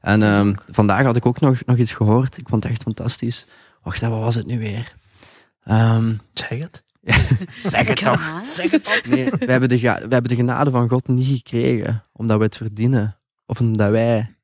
En 0.00 0.22
um, 0.22 0.54
vandaag 0.70 1.04
had 1.04 1.16
ik 1.16 1.26
ook 1.26 1.40
nog, 1.40 1.64
nog 1.66 1.76
iets 1.76 1.92
gehoord. 1.92 2.38
Ik 2.38 2.48
vond 2.48 2.62
het 2.62 2.72
echt 2.72 2.82
fantastisch. 2.82 3.46
Wacht, 3.82 4.00
wat 4.00 4.10
was 4.10 4.34
het 4.34 4.46
nu 4.46 4.58
weer? 4.58 4.94
Um, 5.70 6.20
zeg 6.32 6.58
het. 6.58 6.82
zeg 7.72 7.88
het 7.88 8.02
toch. 8.02 8.40
Zeg 8.42 8.70
het 8.70 8.84
toch. 8.84 9.02
Nee, 9.08 9.30
we 9.30 9.50
hebben, 9.50 9.68
de, 9.68 9.80
we 9.80 9.88
hebben 9.88 10.28
de 10.28 10.34
genade 10.34 10.70
van 10.70 10.88
God 10.88 11.08
niet 11.08 11.36
gekregen 11.36 12.04
omdat 12.12 12.38
we 12.38 12.44
het 12.44 12.56
verdienen. 12.56 13.16
Of 13.46 13.60
omdat 13.60 13.90
wij, 13.90 14.36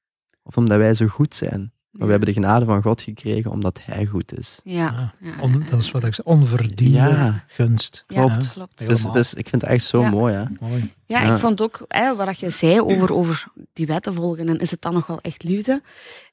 of 0.43 0.57
omdat 0.57 0.79
wij 0.79 0.95
zo 0.95 1.07
goed 1.07 1.35
zijn. 1.35 1.73
Maar 1.99 2.07
we 2.07 2.11
hebben 2.11 2.35
de 2.35 2.41
genade 2.41 2.65
van 2.65 2.83
God 2.83 3.01
gekregen 3.01 3.51
omdat 3.51 3.81
Hij 3.83 4.07
goed 4.07 4.39
is. 4.39 4.61
Ja. 4.65 5.13
ja. 5.21 5.61
dat 5.71 5.81
is 5.81 5.91
wat 5.91 6.05
ik 6.05 6.15
zeg, 6.15 6.25
onverdiende 6.25 7.43
gunst. 7.47 8.05
Klopt. 8.07 8.53
klopt. 8.53 8.89
Dus, 8.89 9.13
dus, 9.13 9.35
ik 9.35 9.49
vind 9.49 9.63
het 9.63 9.71
echt 9.71 9.85
zo 9.85 10.03
mooi. 10.03 10.35
Hè? 10.35 10.45
mooi. 10.61 10.93
Ja, 11.09 11.33
ik 11.33 11.39
vond 11.39 11.61
ook, 11.61 11.85
hè, 11.89 12.17
wat 12.17 12.41
je 12.41 12.51
zei 12.51 12.81
over, 12.81 13.15
over 13.15 13.45
die 13.73 13.87
wetten 13.87 14.15
volgen, 14.15 14.49
en 14.49 14.59
is 14.59 14.71
het 14.71 14.83
dan 14.83 14.93
nog 14.93 15.07
wel 15.07 15.19
echt 15.21 15.43
liefde? 15.43 15.83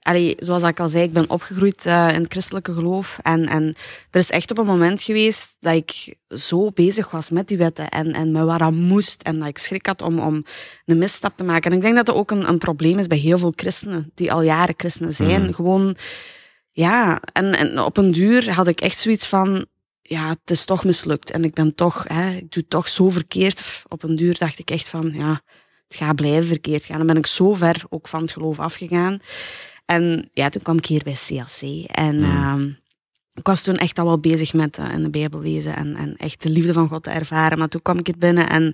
Allee, 0.01 0.35
zoals 0.39 0.63
ik 0.63 0.79
al 0.79 0.89
zei, 0.89 1.03
ik 1.03 1.13
ben 1.13 1.29
opgegroeid 1.29 1.85
uh, 1.85 2.13
in 2.13 2.21
het 2.21 2.31
christelijke 2.31 2.73
geloof. 2.73 3.17
En, 3.21 3.47
en 3.47 3.75
er 4.11 4.19
is 4.19 4.29
echt 4.29 4.51
op 4.51 4.57
een 4.57 4.65
moment 4.65 5.01
geweest 5.01 5.55
dat 5.59 5.73
ik 5.73 6.15
zo 6.27 6.71
bezig 6.71 7.11
was 7.11 7.29
met 7.29 7.47
die 7.47 7.57
wetten 7.57 7.89
en, 7.89 8.13
en 8.13 8.31
met 8.31 8.43
wat 8.43 8.59
dat 8.59 8.71
moest. 8.71 9.21
En 9.21 9.39
dat 9.39 9.47
ik 9.47 9.57
schrik 9.57 9.85
had 9.85 10.01
om, 10.01 10.19
om 10.19 10.43
een 10.85 10.97
misstap 10.97 11.37
te 11.37 11.43
maken. 11.43 11.71
En 11.71 11.77
ik 11.77 11.83
denk 11.83 11.95
dat 11.95 12.05
dat 12.05 12.15
ook 12.15 12.31
een, 12.31 12.47
een 12.47 12.57
probleem 12.57 12.99
is 12.99 13.07
bij 13.07 13.17
heel 13.17 13.37
veel 13.37 13.53
christenen, 13.55 14.11
die 14.15 14.31
al 14.31 14.41
jaren 14.41 14.75
christenen 14.77 15.13
zijn. 15.13 15.43
Mm. 15.43 15.53
Gewoon, 15.53 15.95
ja, 16.71 17.21
en, 17.33 17.53
en 17.53 17.79
op 17.79 17.97
een 17.97 18.11
duur 18.11 18.53
had 18.53 18.67
ik 18.67 18.81
echt 18.81 18.99
zoiets 18.99 19.27
van, 19.27 19.65
ja, 20.03 20.29
het 20.29 20.51
is 20.51 20.65
toch 20.65 20.83
mislukt. 20.83 21.31
En 21.31 21.43
ik 21.43 21.53
ben 21.53 21.75
toch, 21.75 22.03
hè, 22.07 22.31
ik 22.31 22.51
doe 22.51 22.67
toch 22.67 22.87
zo 22.87 23.09
verkeerd. 23.09 23.83
Op 23.87 24.03
een 24.03 24.15
duur 24.15 24.37
dacht 24.37 24.59
ik 24.59 24.71
echt 24.71 24.87
van, 24.87 25.11
ja, 25.13 25.41
het 25.87 25.97
gaat 25.97 26.15
blijven 26.15 26.47
verkeerd 26.47 26.83
gaan. 26.83 26.97
Dan 26.97 27.07
ben 27.07 27.17
ik 27.17 27.27
zo 27.27 27.53
ver 27.53 27.83
ook 27.89 28.07
van 28.07 28.21
het 28.21 28.31
geloof 28.31 28.59
afgegaan. 28.59 29.19
En 29.85 30.29
ja, 30.33 30.49
toen 30.49 30.61
kwam 30.61 30.77
ik 30.77 30.85
hier 30.85 31.03
bij 31.03 31.17
CAC. 31.27 31.85
En 31.85 32.15
uh, 32.15 32.61
ik 33.33 33.47
was 33.47 33.61
toen 33.61 33.77
echt 33.77 33.99
al 33.99 34.05
wel 34.05 34.19
bezig 34.19 34.53
met 34.53 34.77
uh, 34.77 34.91
in 34.91 35.03
de 35.03 35.09
Bijbel 35.09 35.39
lezen 35.39 35.75
en, 35.75 35.95
en 35.95 36.15
echt 36.17 36.41
de 36.41 36.49
liefde 36.49 36.73
van 36.73 36.87
God 36.87 37.03
te 37.03 37.09
ervaren. 37.09 37.57
Maar 37.57 37.67
toen 37.67 37.81
kwam 37.81 37.99
ik 37.99 38.07
het 38.07 38.19
binnen 38.19 38.49
en 38.49 38.73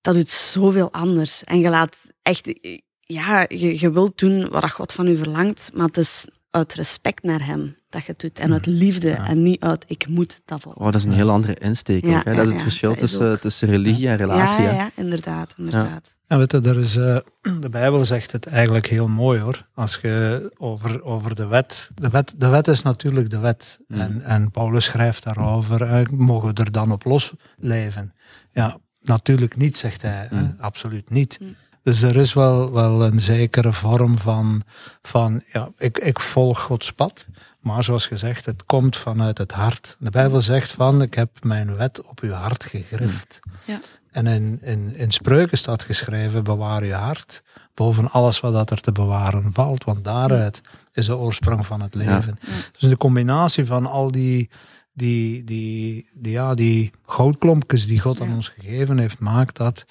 dat 0.00 0.14
doet 0.14 0.30
zoveel 0.30 0.92
anders. 0.92 1.44
En 1.44 1.60
je 1.60 1.68
laat 1.68 1.96
echt, 2.22 2.52
ja, 3.00 3.44
je, 3.48 3.80
je 3.80 3.90
wilt 3.90 4.18
doen 4.18 4.48
wat 4.48 4.70
God 4.70 4.92
van 4.92 5.06
u 5.06 5.16
verlangt, 5.16 5.70
maar 5.74 5.86
het 5.86 5.96
is 5.96 6.26
uit 6.52 6.74
respect 6.74 7.22
naar 7.22 7.46
hem 7.46 7.76
dat 7.90 8.04
je 8.04 8.12
het 8.12 8.20
doet. 8.20 8.38
En 8.38 8.52
uit 8.52 8.66
liefde 8.66 9.10
en 9.10 9.42
niet 9.42 9.60
uit 9.60 9.84
ik 9.86 10.08
moet 10.08 10.40
dat 10.44 10.60
volgen. 10.60 10.80
Oh, 10.80 10.86
dat 10.86 10.94
is 10.94 11.04
een 11.04 11.12
heel 11.12 11.30
andere 11.30 11.54
insteek 11.54 12.06
ook, 12.06 12.24
hè? 12.24 12.34
Dat 12.34 12.46
is 12.46 12.52
het 12.52 12.62
verschil 12.62 12.94
tussen, 12.94 13.40
tussen 13.40 13.68
religie 13.68 14.08
en 14.08 14.16
relatie. 14.16 14.64
Ja, 14.64 14.72
ja, 14.72 14.90
inderdaad. 14.94 15.54
inderdaad. 15.56 16.16
Ja, 16.26 16.38
weet 16.38 16.52
je, 16.52 16.60
er 16.60 16.78
is, 16.78 16.96
uh, 16.96 17.16
de 17.60 17.68
Bijbel 17.70 18.04
zegt 18.04 18.32
het 18.32 18.46
eigenlijk 18.46 18.86
heel 18.86 19.08
mooi 19.08 19.40
hoor. 19.40 19.66
Als 19.74 19.98
je 20.02 20.50
over, 20.56 21.02
over 21.02 21.34
de 21.34 21.46
wet, 21.46 21.90
de 21.94 22.08
wet. 22.08 22.34
De 22.36 22.48
wet 22.48 22.68
is 22.68 22.82
natuurlijk 22.82 23.30
de 23.30 23.38
wet. 23.38 23.78
Mm. 23.88 24.00
En, 24.00 24.22
en 24.22 24.50
Paulus 24.50 24.84
schrijft 24.84 25.24
daarover. 25.24 25.80
Uh, 25.82 26.06
mogen 26.10 26.54
we 26.54 26.62
er 26.62 26.72
dan 26.72 26.90
op 26.90 27.04
los 27.04 27.32
leven? 27.56 28.14
Ja, 28.52 28.78
natuurlijk 29.00 29.56
niet, 29.56 29.76
zegt 29.76 30.02
hij. 30.02 30.28
Mm. 30.30 30.56
Absoluut 30.58 31.10
niet. 31.10 31.38
Mm. 31.40 31.56
Dus 31.82 32.02
er 32.02 32.16
is 32.16 32.32
wel, 32.32 32.72
wel 32.72 33.04
een 33.04 33.20
zekere 33.20 33.72
vorm 33.72 34.18
van, 34.18 34.62
van 35.02 35.42
ja, 35.52 35.70
ik, 35.78 35.98
ik 35.98 36.20
volg 36.20 36.60
Gods 36.60 36.92
pad. 36.92 37.26
Maar 37.60 37.84
zoals 37.84 38.06
gezegd, 38.06 38.46
het 38.46 38.64
komt 38.66 38.96
vanuit 38.96 39.38
het 39.38 39.52
hart. 39.52 39.96
De 39.98 40.10
Bijbel 40.10 40.40
zegt 40.40 40.72
van, 40.72 41.02
ik 41.02 41.14
heb 41.14 41.44
mijn 41.44 41.76
wet 41.76 42.02
op 42.02 42.20
uw 42.20 42.32
hart 42.32 42.64
gegrift. 42.64 43.40
Ja. 43.64 43.78
En 44.10 44.26
in, 44.26 44.58
in, 44.62 44.94
in 44.94 45.10
spreuken 45.10 45.58
staat 45.58 45.82
geschreven, 45.82 46.44
bewaar 46.44 46.82
uw 46.82 46.90
hart 46.90 47.42
boven 47.74 48.10
alles 48.10 48.40
wat 48.40 48.52
dat 48.52 48.70
er 48.70 48.80
te 48.80 48.92
bewaren 48.92 49.50
valt. 49.52 49.84
Want 49.84 50.04
daaruit 50.04 50.60
is 50.92 51.06
de 51.06 51.16
oorsprong 51.16 51.66
van 51.66 51.82
het 51.82 51.94
leven. 51.94 52.38
Dus 52.78 52.90
de 52.90 52.96
combinatie 52.96 53.66
van 53.66 53.86
al 53.86 54.10
die, 54.10 54.50
die, 54.92 55.44
die, 55.44 56.08
die, 56.14 56.32
ja, 56.32 56.54
die 56.54 56.92
goudklompjes 57.06 57.86
die 57.86 58.00
God 58.00 58.20
aan 58.20 58.34
ons 58.34 58.48
gegeven 58.48 58.98
heeft, 58.98 59.18
maakt 59.18 59.56
dat 59.56 59.84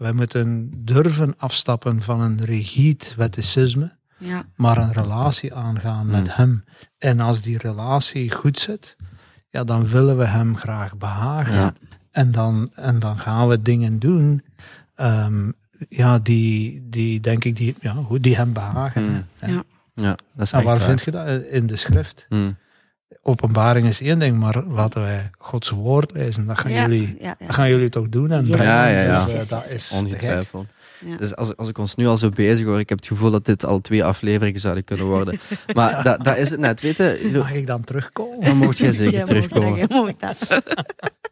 wij 0.00 0.12
moeten 0.12 0.70
durven 0.84 1.34
afstappen 1.38 2.02
van 2.02 2.20
een 2.20 2.44
rigide 2.44 3.04
wetticisme 3.16 3.96
Ja. 4.18 4.42
maar 4.56 4.78
een 4.78 4.92
relatie 4.92 5.54
aangaan 5.54 6.06
met 6.06 6.20
Mm. 6.26 6.32
hem. 6.32 6.64
En 6.98 7.20
als 7.20 7.40
die 7.40 7.58
relatie 7.58 8.30
goed 8.32 8.58
zit, 8.58 8.96
ja, 9.50 9.64
dan 9.64 9.86
willen 9.88 10.16
we 10.18 10.24
hem 10.24 10.56
graag 10.56 10.96
behagen. 10.96 11.54
Ja. 11.54 11.72
En, 12.10 12.32
dan, 12.32 12.70
en 12.74 12.98
dan 12.98 13.18
gaan 13.18 13.48
we 13.48 13.62
dingen 13.62 13.98
doen 13.98 14.42
ehm, 14.94 15.50
ja, 15.88 16.18
die, 16.18 16.86
die, 16.88 17.20
denk 17.20 17.44
ik, 17.44 17.56
die, 17.56 17.74
ja, 17.80 17.92
goed, 17.92 18.22
die 18.22 18.36
hem 18.36 18.52
behagen. 18.52 19.02
Mm. 19.04 19.24
hè. 19.38 19.52
Ja. 19.52 19.62
Ja, 19.94 20.16
dat 20.34 20.46
is 20.46 20.52
En 20.52 20.58
echt 20.58 20.68
waar 20.68 20.78
waar. 20.78 20.86
vind 20.86 21.02
je 21.02 21.10
dat? 21.10 21.42
In 21.42 21.66
de 21.66 21.76
schrift. 21.76 22.26
Mm. 22.28 22.56
Openbaring 23.22 23.86
is 23.86 24.00
één 24.00 24.18
ding, 24.18 24.38
maar 24.38 24.64
laten 24.64 25.00
wij 25.02 25.30
Gods 25.38 25.70
woord 25.70 26.12
lezen. 26.12 26.46
Dat 26.46 26.58
gaan, 26.58 26.72
Ja, 26.72 26.80
jullie, 26.82 27.16
ja, 27.20 27.36
ja. 27.38 27.46
dat 27.46 27.54
gaan 27.54 27.68
jullie 27.68 27.88
toch 27.88 28.08
doen 28.08 28.30
en 28.30 28.44
brengen. 28.44 28.64
Ja, 28.64 28.86
ja, 28.86 29.02
ja. 29.02 29.24
Dus, 29.24 29.48
dat 29.48 29.70
is. 29.70 29.90
Ongetwijfeld. 29.94 30.72
Ja. 31.06 31.16
Dus 31.16 31.36
als, 31.36 31.56
als 31.56 31.68
ik 31.68 31.78
ons 31.78 31.94
nu 31.94 32.06
al 32.06 32.16
zo 32.16 32.28
bezig 32.28 32.66
hoor, 32.66 32.78
ik 32.78 32.88
heb 32.88 32.98
het 32.98 33.06
gevoel 33.06 33.30
dat 33.30 33.44
dit 33.44 33.64
al 33.64 33.80
twee 33.80 34.04
afleveringen 34.04 34.60
zouden 34.60 34.84
kunnen 34.84 35.06
worden. 35.06 35.40
Maar 35.74 36.02
dat, 36.02 36.24
dat 36.24 36.36
is 36.36 36.50
het 36.50 36.60
net, 36.60 36.80
weet 36.80 36.96
je. 36.96 37.30
Mag 37.32 37.52
ik 37.52 37.66
dan 37.66 37.84
terugkomen? 37.84 38.40
Dan 38.40 38.56
mocht 38.56 38.78
jij 38.78 38.92
zeker 39.02 39.24
terugkomen. 39.24 39.86
mag 39.88 40.16
dat. 40.16 40.48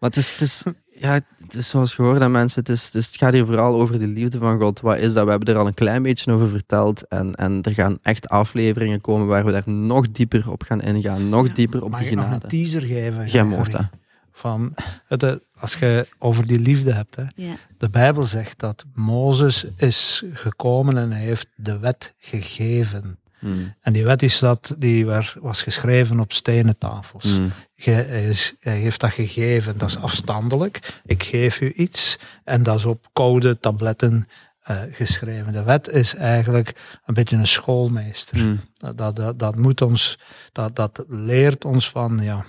Maar 0.01 0.11
het 0.11 0.17
is, 0.17 0.33
het 0.33 0.41
is, 0.41 0.63
ja, 1.01 1.21
het 1.43 1.55
is 1.55 1.69
zoals 1.69 1.95
gehoord 1.95 2.21
aan 2.21 2.31
mensen, 2.31 2.61
het, 2.61 2.69
is, 2.69 2.91
is- 2.95 3.07
het 3.07 3.17
gaat 3.17 3.33
hier 3.33 3.47
vooral 3.47 3.81
over 3.81 3.99
de 3.99 4.07
liefde 4.07 4.39
van 4.39 4.59
God. 4.61 4.81
Wat 4.81 4.99
is 4.99 5.13
dat? 5.13 5.25
We 5.25 5.31
hebben 5.31 5.55
er 5.55 5.61
al 5.61 5.67
een 5.67 5.75
klein 5.75 6.03
beetje 6.03 6.33
over 6.33 6.49
verteld. 6.49 7.09
En, 7.09 7.35
en 7.35 7.63
er 7.63 7.73
gaan 7.73 7.99
echt 8.03 8.29
afleveringen 8.29 9.01
komen 9.01 9.27
waar 9.27 9.45
we 9.45 9.53
daar 9.53 9.69
nog 9.71 10.11
dieper 10.11 10.51
op 10.51 10.63
gaan 10.63 10.81
ingaan. 10.81 11.29
Nog 11.29 11.47
Ja. 11.47 11.53
dieper 11.55 11.83
op 11.85 11.91
Mag 11.91 12.01
die 12.01 12.09
ik 12.09 12.15
nog 12.15 12.25
een 12.25 12.31
genade. 12.31 12.49
teaser 12.49 12.83
geven? 12.83 13.27
Jij 13.27 13.45
mocht 13.45 13.73
dat. 13.73 13.89
Van, 14.33 14.75
het, 15.07 15.23
eh, 15.23 15.33
als 15.59 15.75
je 15.75 16.07
over 16.19 16.47
die 16.47 16.61
liefde 16.61 16.93
hebt, 16.93 17.17
hè, 17.17 17.25
Ja. 17.35 17.55
de 17.79 17.91
Bijbel 17.91 18.23
zegt 18.23 18.59
dat 18.59 18.85
Mozes 18.95 19.67
is 19.77 20.25
gekomen 20.33 20.97
en 20.99 21.13
hij 21.13 21.21
heeft 21.25 21.47
de 21.57 21.79
wet 21.79 22.15
gegeven. 22.19 23.19
Mm. 23.41 23.75
En 23.81 23.93
die 23.93 24.05
wet 24.05 24.23
is 24.23 24.39
dat, 24.39 24.75
die 24.79 25.07
werd, 25.07 25.37
was 25.41 25.63
geschreven 25.63 26.21
op 26.21 26.33
stenen 26.33 26.79
tafels. 26.79 27.39
Mm. 27.39 27.51
Ge- 27.75 27.91
hij, 27.91 28.29
is- 28.29 28.55
hij 28.61 28.77
heeft 28.79 29.01
dat 29.01 29.11
gegeven, 29.11 29.79
dat 29.79 29.89
is 29.89 29.99
afstandelijk. 29.99 31.01
Ik 31.05 31.23
geef 31.23 31.61
u 31.61 31.73
iets 31.73 32.19
en 32.45 32.63
dat 32.63 32.79
is 32.79 32.85
op 32.85 33.07
koude 33.13 33.59
tabletten 33.61 34.29
eh, 34.63 34.77
geschreven. 34.93 35.53
De 35.53 35.63
wet 35.63 35.89
is 35.89 36.15
eigenlijk 36.15 36.75
een 37.07 37.15
beetje 37.15 37.37
een 37.37 37.47
schoolmeester. 37.47 38.39
Mm. 38.39 38.61
Dat, 38.75 38.99
dat, 38.99 39.17
dat, 39.17 39.39
dat 39.39 39.57
moet 39.57 39.83
ons, 39.83 40.19
dat, 40.53 40.77
dat 40.77 41.05
leert 41.09 41.65
ons 41.65 41.91
van, 41.91 42.19
ja, 42.23 42.45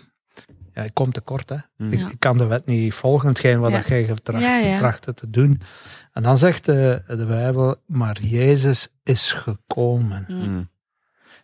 ja 0.74 0.82
ik 0.84 0.94
kom 0.94 1.12
tekort. 1.12 1.50
Hè. 1.50 1.56
Mm. 1.78 1.92
Ik, 1.92 2.00
Ja. 2.00 2.10
ik 2.10 2.20
kan 2.20 2.38
de 2.38 2.46
wet 2.46 2.66
niet 2.66 2.94
volgen, 2.94 3.28
hetgeen 3.30 3.60
wat 3.60 3.72
Ja. 3.72 3.78
dat 3.78 3.88
jij 3.88 4.04
getracht, 4.06 4.44
Ja, 4.44 4.58
ja. 4.58 4.78
trachtte 4.78 5.14
te 5.14 5.30
doen. 5.30 5.62
En 6.14 6.24
dan 6.24 6.38
zegt 6.38 6.66
de, 6.66 7.02
de 7.08 7.26
Bijbel, 7.26 7.76
maar 7.86 8.18
Jezus 8.22 8.88
is 9.04 9.32
gekomen. 9.32 10.26
Mm. 10.28 10.70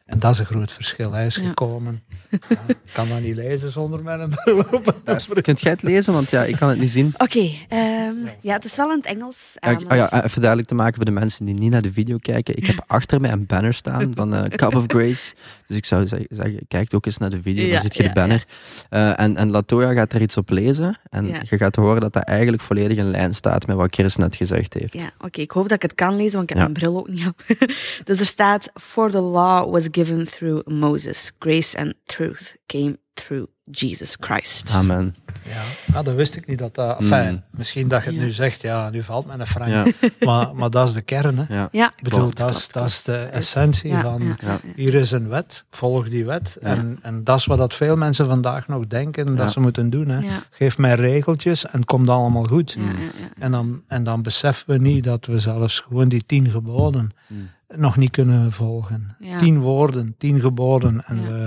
En 0.05 0.19
dat 0.19 0.31
is 0.33 0.39
een 0.39 0.45
groot 0.45 0.71
verschil. 0.73 1.11
Hij 1.11 1.25
is 1.25 1.35
Ja. 1.35 1.47
gekomen. 1.47 2.03
Ja, 2.49 2.57
ik 2.67 2.77
kan 2.93 3.09
dat 3.09 3.21
niet 3.21 3.35
lezen 3.35 3.71
zonder 3.71 4.03
mijn 4.03 4.29
bril 4.29 4.57
op. 4.71 4.95
Kunt 5.41 5.61
jij 5.61 5.71
het 5.71 5.83
lezen? 5.83 6.13
Want 6.13 6.29
ja, 6.29 6.43
ik 6.43 6.55
kan 6.55 6.69
het 6.69 6.79
niet 6.79 6.89
zien. 6.89 7.13
Oké, 7.17 7.49
ehm, 7.69 8.13
ja, 8.39 8.53
het 8.53 8.65
is 8.65 8.75
wel 8.75 8.89
in 8.91 8.97
het 8.97 9.05
Engels. 9.05 9.51
Ja, 9.59 9.67
eh, 9.67 9.73
ik- 9.73 9.87
maar- 9.87 10.01
ah 10.01 10.09
ja, 10.11 10.23
even 10.23 10.37
duidelijk 10.39 10.69
te 10.69 10.75
maken 10.75 10.95
voor 10.95 11.05
de 11.05 11.11
mensen 11.11 11.45
die 11.45 11.53
niet 11.55 11.71
naar 11.71 11.81
de 11.81 11.91
video 11.91 12.17
kijken. 12.17 12.57
Ik 12.57 12.65
heb 12.65 12.83
achter 12.87 13.21
mij 13.21 13.31
een 13.31 13.45
banner 13.45 13.73
staan 13.73 14.11
van 14.15 14.33
eh, 14.35 14.43
Cup 14.43 14.75
of 14.75 14.83
Grace. 14.87 15.35
Dus 15.67 15.77
ik 15.77 15.85
zou 15.85 16.07
zeggen, 16.29 16.59
kijk 16.67 16.93
ook 16.93 17.05
eens 17.05 17.17
naar 17.17 17.29
de 17.29 17.41
video, 17.41 17.63
Ja, 17.65 17.71
dan 17.71 17.79
zit 17.79 17.95
je 17.95 18.01
ja, 18.03 18.07
de 18.07 18.13
banner. 18.13 18.45
Eh, 18.89 19.19
en, 19.19 19.35
en 19.37 19.49
Latoya 19.49 19.93
gaat 19.93 20.13
er 20.13 20.21
iets 20.21 20.37
op 20.37 20.49
lezen. 20.49 20.99
En 21.09 21.27
Ja. 21.27 21.39
je 21.43 21.57
gaat 21.57 21.75
horen 21.75 22.01
dat 22.01 22.13
dat 22.13 22.23
eigenlijk 22.23 22.61
volledig 22.63 22.97
in 22.97 23.11
lijn 23.11 23.35
staat 23.35 23.67
met 23.67 23.75
wat 23.75 23.95
Chris 23.95 24.15
net 24.15 24.35
gezegd 24.35 24.73
heeft. 24.73 24.93
Ja, 24.93 25.11
oké. 25.19 25.41
Ik 25.41 25.51
hoop 25.51 25.63
dat 25.63 25.71
ik 25.75 25.81
het 25.81 25.95
kan 25.95 26.15
lezen, 26.15 26.37
want 26.37 26.49
ik 26.51 26.57
heb 26.57 26.57
Ja. 26.57 26.71
mijn 26.71 26.73
bril 26.73 26.97
ook 26.97 27.07
niet 27.07 27.27
op. 27.27 27.41
dus 28.07 28.19
er 28.19 28.25
staat: 28.25 28.71
For 28.81 29.11
the 29.11 29.21
law 29.21 29.71
was 29.71 29.89
given 29.95 30.25
through 30.25 30.61
Moses, 30.67 31.31
grace 31.31 31.73
and 31.73 31.95
truth 32.09 32.57
came 32.67 32.97
through 33.15 33.45
Jesus 33.71 34.17
Christ. 34.19 34.73
Amen. 34.73 35.15
Ja, 35.47 35.61
ja, 35.93 36.01
dat 36.03 36.15
wist 36.15 36.35
ik 36.35 36.47
niet. 36.47 36.59
Dat 36.59 36.75
dat, 36.75 36.99
enfin, 36.99 37.31
Mm. 37.31 37.43
Misschien 37.51 37.87
dat 37.87 38.03
je 38.03 38.09
het 38.09 38.15
Ja. 38.19 38.23
nu 38.23 38.31
zegt, 38.31 38.61
ja, 38.61 38.89
nu 38.89 39.03
valt 39.03 39.25
mij 39.25 39.37
een 39.39 39.47
frank. 39.47 39.69
Ja, 39.71 39.85
Maar, 40.27 40.55
maar 40.55 40.69
dat 40.69 40.87
is 40.87 40.93
de 40.93 41.01
kern. 41.01 41.37
Hè. 41.37 41.55
ja. 41.55 41.69
Ja, 41.71 41.93
Ik 41.97 42.03
bedoel, 42.03 42.19
Klopt, 42.19 42.37
dat, 42.37 42.49
is, 42.49 42.55
klopt, 42.57 42.73
dat 42.73 42.85
is 42.87 43.01
de 43.03 43.17
essentie 43.17 43.89
ja, 43.91 44.01
van... 44.01 44.21
ja, 44.23 44.35
Ja. 44.41 44.47
ja. 44.63 44.73
Hier 44.75 44.93
is 44.93 45.11
een 45.11 45.27
wet, 45.27 45.65
volg 45.69 46.09
die 46.09 46.25
wet. 46.25 46.57
Ja. 46.61 46.67
En, 46.67 46.99
en 47.01 47.23
dat 47.23 47.37
is 47.39 47.45
wat 47.45 47.57
dat 47.57 47.73
veel 47.73 47.95
mensen 47.95 48.25
vandaag 48.25 48.67
nog 48.67 48.87
denken 48.87 49.25
dat 49.25 49.37
Ja. 49.37 49.47
ze 49.47 49.59
moeten 49.59 49.89
doen. 49.89 50.07
Hè. 50.07 50.19
Ja, 50.19 50.43
Geef 50.49 50.77
mij 50.77 50.95
regeltjes 50.95 51.65
en 51.65 51.77
het 51.79 51.85
komt 51.85 52.09
allemaal 52.09 52.43
goed. 52.43 52.71
ja, 52.77 52.81
ja, 52.83 52.89
ja. 52.99 53.09
En, 53.39 53.51
dan, 53.51 53.81
en 53.87 54.03
dan 54.03 54.21
beseffen 54.21 54.73
we 54.73 54.77
niet 54.79 55.03
dat 55.03 55.25
we 55.25 55.39
zelfs 55.39 55.79
gewoon 55.79 56.09
die 56.09 56.25
tien 56.25 56.49
geboden 56.49 57.11
Mm. 57.27 57.49
nog 57.75 57.97
niet 57.97 58.11
kunnen 58.11 58.51
volgen. 58.51 59.15
Ja. 59.19 59.37
Tien 59.37 59.59
woorden, 59.59 60.15
tien 60.17 60.39
geboden. 60.39 61.03
En 61.07 61.15
Ja. 61.21 61.21
we, 61.27 61.37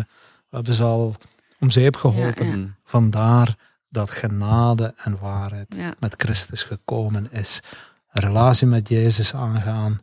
we 0.51 0.57
hebben 0.57 0.75
ze 0.75 0.83
al 0.83 1.15
om 1.61 1.71
zeep 1.71 1.97
geholpen. 1.97 2.47
Ja, 2.51 2.57
ja. 2.57 2.67
Vandaar 2.85 3.55
dat 3.89 4.11
genade 4.11 4.95
en 5.05 5.19
waarheid 5.21 5.75
Ja. 5.75 5.95
met 6.01 6.15
Christus 6.17 6.63
gekomen 6.63 7.33
is. 7.33 7.61
Een 8.13 8.23
relatie 8.23 8.67
met 8.67 8.89
Jezus 8.89 9.35
aangaan. 9.35 10.01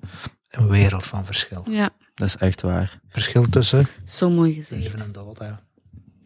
Een 0.50 0.70
wereld 0.70 1.04
van 1.06 1.26
verschil. 1.26 1.66
Ja, 1.70 1.90
Dat 2.16 2.28
is 2.28 2.36
echt 2.38 2.62
waar. 2.62 3.00
Verschil 3.08 3.50
tussen 3.50 3.88
zo 4.06 4.30
mooi 4.30 4.50
leven 4.56 4.76
gezegd. 4.82 5.06
en 5.06 5.12
dood. 5.12 5.40
Hè. 5.40 5.52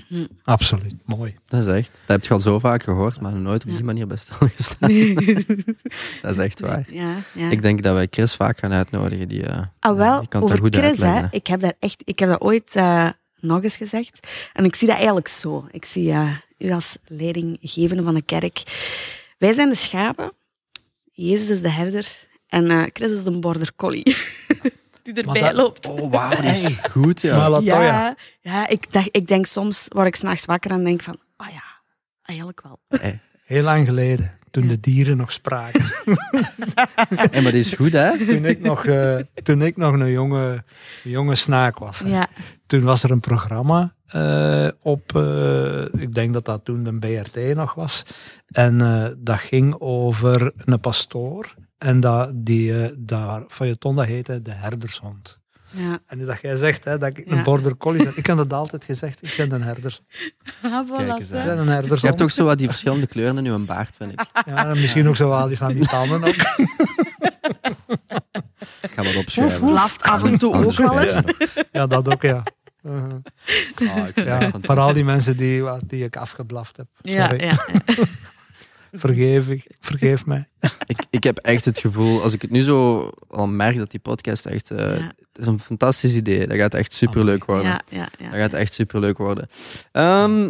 Hm. 0.07 0.25
Absoluut, 0.43 0.93
mooi. 1.05 1.35
Dat 1.45 1.59
is 1.61 1.67
echt. 1.67 1.91
Dat 2.05 2.15
heb 2.15 2.23
je 2.25 2.33
al 2.33 2.39
zo 2.39 2.59
vaak 2.59 2.83
gehoord, 2.83 3.21
maar 3.21 3.33
nooit 3.35 3.63
op 3.63 3.69
Ja. 3.69 3.75
die 3.75 3.85
manier 3.85 4.07
bij 4.07 4.17
stilgestaan. 4.17 4.89
Dat 6.21 6.31
is 6.31 6.37
echt 6.37 6.59
waar. 6.59 6.85
Ja, 6.91 7.13
ja. 7.33 7.49
Ik 7.49 7.61
denk 7.61 7.83
dat 7.83 7.93
wij 7.93 8.07
Chris 8.09 8.35
vaak 8.35 8.59
gaan 8.59 8.71
uitnodigen. 8.71 9.27
Die, 9.27 9.45
eh, 9.45 9.61
Ah, 9.79 9.97
wel, 9.97 10.19
die 10.19 10.27
kan 10.27 10.41
het 10.43 10.51
over 10.51 10.71
daar 10.71 10.81
goed 10.81 10.85
Chris, 10.91 11.01
uitleggen. 11.01 11.29
hè, 11.29 11.35
ik 11.35 11.47
heb 11.47 11.59
daar 11.59 11.73
echt, 11.79 12.01
ik 12.05 12.19
heb 12.19 12.29
dat 12.29 12.41
ooit 12.41 12.75
eh, 12.75 13.09
nog 13.41 13.63
eens 13.63 13.75
gezegd. 13.75 14.27
En 14.53 14.65
ik 14.65 14.75
zie 14.75 14.87
dat 14.87 14.95
eigenlijk 14.95 15.27
zo. 15.27 15.67
Ik 15.71 15.85
zie 15.85 16.13
u 16.57 16.71
als 16.71 16.97
leidinggevende 17.07 18.03
van 18.03 18.13
de 18.13 18.21
kerk. 18.21 18.63
Wij 19.37 19.53
zijn 19.53 19.69
de 19.69 19.75
schapen, 19.75 20.31
Jezus 21.11 21.49
is 21.49 21.61
de 21.61 21.69
herder 21.71 22.27
en 22.47 22.71
eh, 22.71 22.83
Chris 22.93 23.11
is 23.11 23.23
de 23.23 23.39
border 23.39 23.75
collie. 23.75 24.03
Die 25.03 25.13
erbij 25.13 25.41
dat- 25.41 25.53
loopt. 25.53 25.85
Oh, 25.85 26.11
wauw, 26.11 26.29
dat 26.29 26.43
is 26.43 26.65
goed, 26.91 27.21
ja. 27.21 27.59
Ja, 27.61 28.15
ja 28.41 28.67
ik, 28.67 28.91
dacht, 28.91 29.09
ik 29.11 29.27
denk 29.27 29.45
soms, 29.45 29.85
word 29.87 30.07
ik 30.07 30.15
s'nachts 30.15 30.45
wakker 30.45 30.71
en 30.71 30.83
denk 30.83 31.01
van, 31.01 31.19
ah 31.35 31.47
ja, 31.51 31.63
eigenlijk 32.21 32.61
wel. 32.61 32.79
heel 33.45 33.63
lang 33.63 33.85
geleden, 33.87 34.38
toen 34.51 34.63
Ja. 34.63 34.69
de 34.69 34.79
dieren 34.79 35.17
nog 35.17 35.31
spraken. 35.31 35.83
Hey, 37.31 37.41
maar 37.41 37.51
die 37.51 37.59
is 37.61 37.73
goed, 37.73 37.91
hè? 37.93 38.25
toen, 38.27 38.45
ik 38.45 38.59
nog, 38.61 38.85
eh, 38.85 39.15
toen 39.43 39.61
ik 39.61 39.77
nog 39.77 39.93
een 39.93 40.11
jonge, 40.11 40.63
een 41.03 41.11
jonge 41.11 41.35
snaak 41.35 41.77
was. 41.79 42.03
Ja, 42.05 42.27
Toen 42.65 42.83
was 42.83 43.03
er 43.03 43.11
een 43.11 43.19
programma 43.19 43.93
eh, 44.05 44.67
op, 44.81 45.15
eh, 45.15 45.81
ik 46.01 46.13
denk 46.13 46.33
dat 46.33 46.45
dat 46.45 46.65
toen 46.65 46.83
de 46.83 46.97
BRT 46.99 47.55
nog 47.55 47.73
was. 47.73 48.05
En 48.47 48.81
eh, 48.81 49.05
dat 49.17 49.39
ging 49.39 49.75
over 49.79 50.51
een 50.65 50.79
pastoor. 50.79 51.55
En 51.77 51.99
dat, 51.99 52.31
die, 52.35 52.83
eh 52.83 52.91
dat 52.97 53.45
feuilleton, 53.47 53.95
dat 53.95 54.05
heette 54.05 54.41
De 54.41 54.51
Herdershond. 54.51 55.38
Ja. 55.71 55.99
En 56.07 56.17
nu 56.17 56.25
dat 56.25 56.41
jij 56.41 56.55
zegt 56.55 56.83
hè, 56.85 56.97
dat 56.97 57.09
ik 57.17 57.29
Ja. 57.29 57.35
een 57.37 57.43
border 57.43 57.77
collie 57.77 58.03
ben, 58.03 58.11
ik 58.15 58.25
heb 58.25 58.37
dat 58.37 58.53
altijd 58.53 58.83
gezegd, 58.83 59.23
ik 59.23 59.33
ben 59.37 59.51
een 59.51 59.61
herders. 59.63 60.01
Ah, 60.61 60.87
voilà. 60.89 61.21
Ik 61.21 61.29
ben 61.29 61.57
een 61.57 61.83
Je 61.87 61.97
hebt 62.05 62.17
toch 62.17 62.31
zo 62.31 62.45
wat 62.45 62.57
die 62.57 62.67
verschillende 62.67 63.07
kleuren 63.07 63.37
in 63.45 63.51
je 63.53 63.57
baard, 63.57 63.95
vind 63.95 64.11
ik. 64.11 64.25
Ja, 64.45 64.67
en 64.67 64.79
misschien 64.79 65.07
ook 65.07 65.15
zo 65.15 65.29
wel 65.29 65.47
die 65.47 65.57
van 65.57 65.73
die 65.73 65.87
tanden 65.87 66.23
ook. 66.23 66.35
Ik 68.81 68.91
ga 68.91 69.03
dat 69.03 69.15
opschrijven. 69.15 69.65
Blaft 69.65 70.03
af 70.03 70.23
en 70.23 70.37
toe 70.37 70.53
ook 70.53 70.71
wel 70.73 70.99
eens. 70.99 71.21
Ja, 71.71 71.87
dat 71.87 72.09
ook, 72.11 72.21
ja. 72.21 72.43
Oh, 72.83 73.13
het 73.79 74.15
ja 74.15 74.49
vooral 74.61 74.93
die 74.93 75.03
mensen 75.03 75.37
die, 75.37 75.63
wat- 75.63 75.81
die 75.85 76.03
ik 76.03 76.15
afgeblaft 76.17 76.77
heb. 76.77 76.87
Ja, 77.01 77.27
Sorry, 77.27 77.43
ja. 77.45 77.65
Vergeef, 78.91 79.49
ik, 79.49 79.67
vergeef 79.79 80.25
mij. 80.25 80.47
Ik, 80.85 81.05
ik 81.09 81.23
heb 81.23 81.37
echt 81.37 81.65
het 81.65 81.79
gevoel, 81.79 82.21
als 82.21 82.33
ik 82.33 82.41
het 82.41 82.51
nu 82.51 82.61
zo 82.61 83.09
al 83.29 83.47
merk, 83.47 83.77
dat 83.77 83.91
die 83.91 83.99
podcast 83.99 84.45
echt... 84.45 84.71
eh, 84.71 84.77
Ja. 84.97 85.11
Het 85.17 85.37
is 85.41 85.45
een 85.45 85.59
fantastisch 85.59 86.13
idee. 86.13 86.47
Dat 86.47 86.57
gaat 86.57 86.73
echt 86.73 86.93
superleuk 86.93 87.45
worden. 87.45 87.65
Ja, 87.65 87.81
ja, 87.89 88.07
ja. 88.19 88.29
Dat 88.29 88.39
gaat 88.39 88.53
echt 88.53 88.73
superleuk 88.73 89.17
worden. 89.17 89.47
Ehm, 89.91 90.49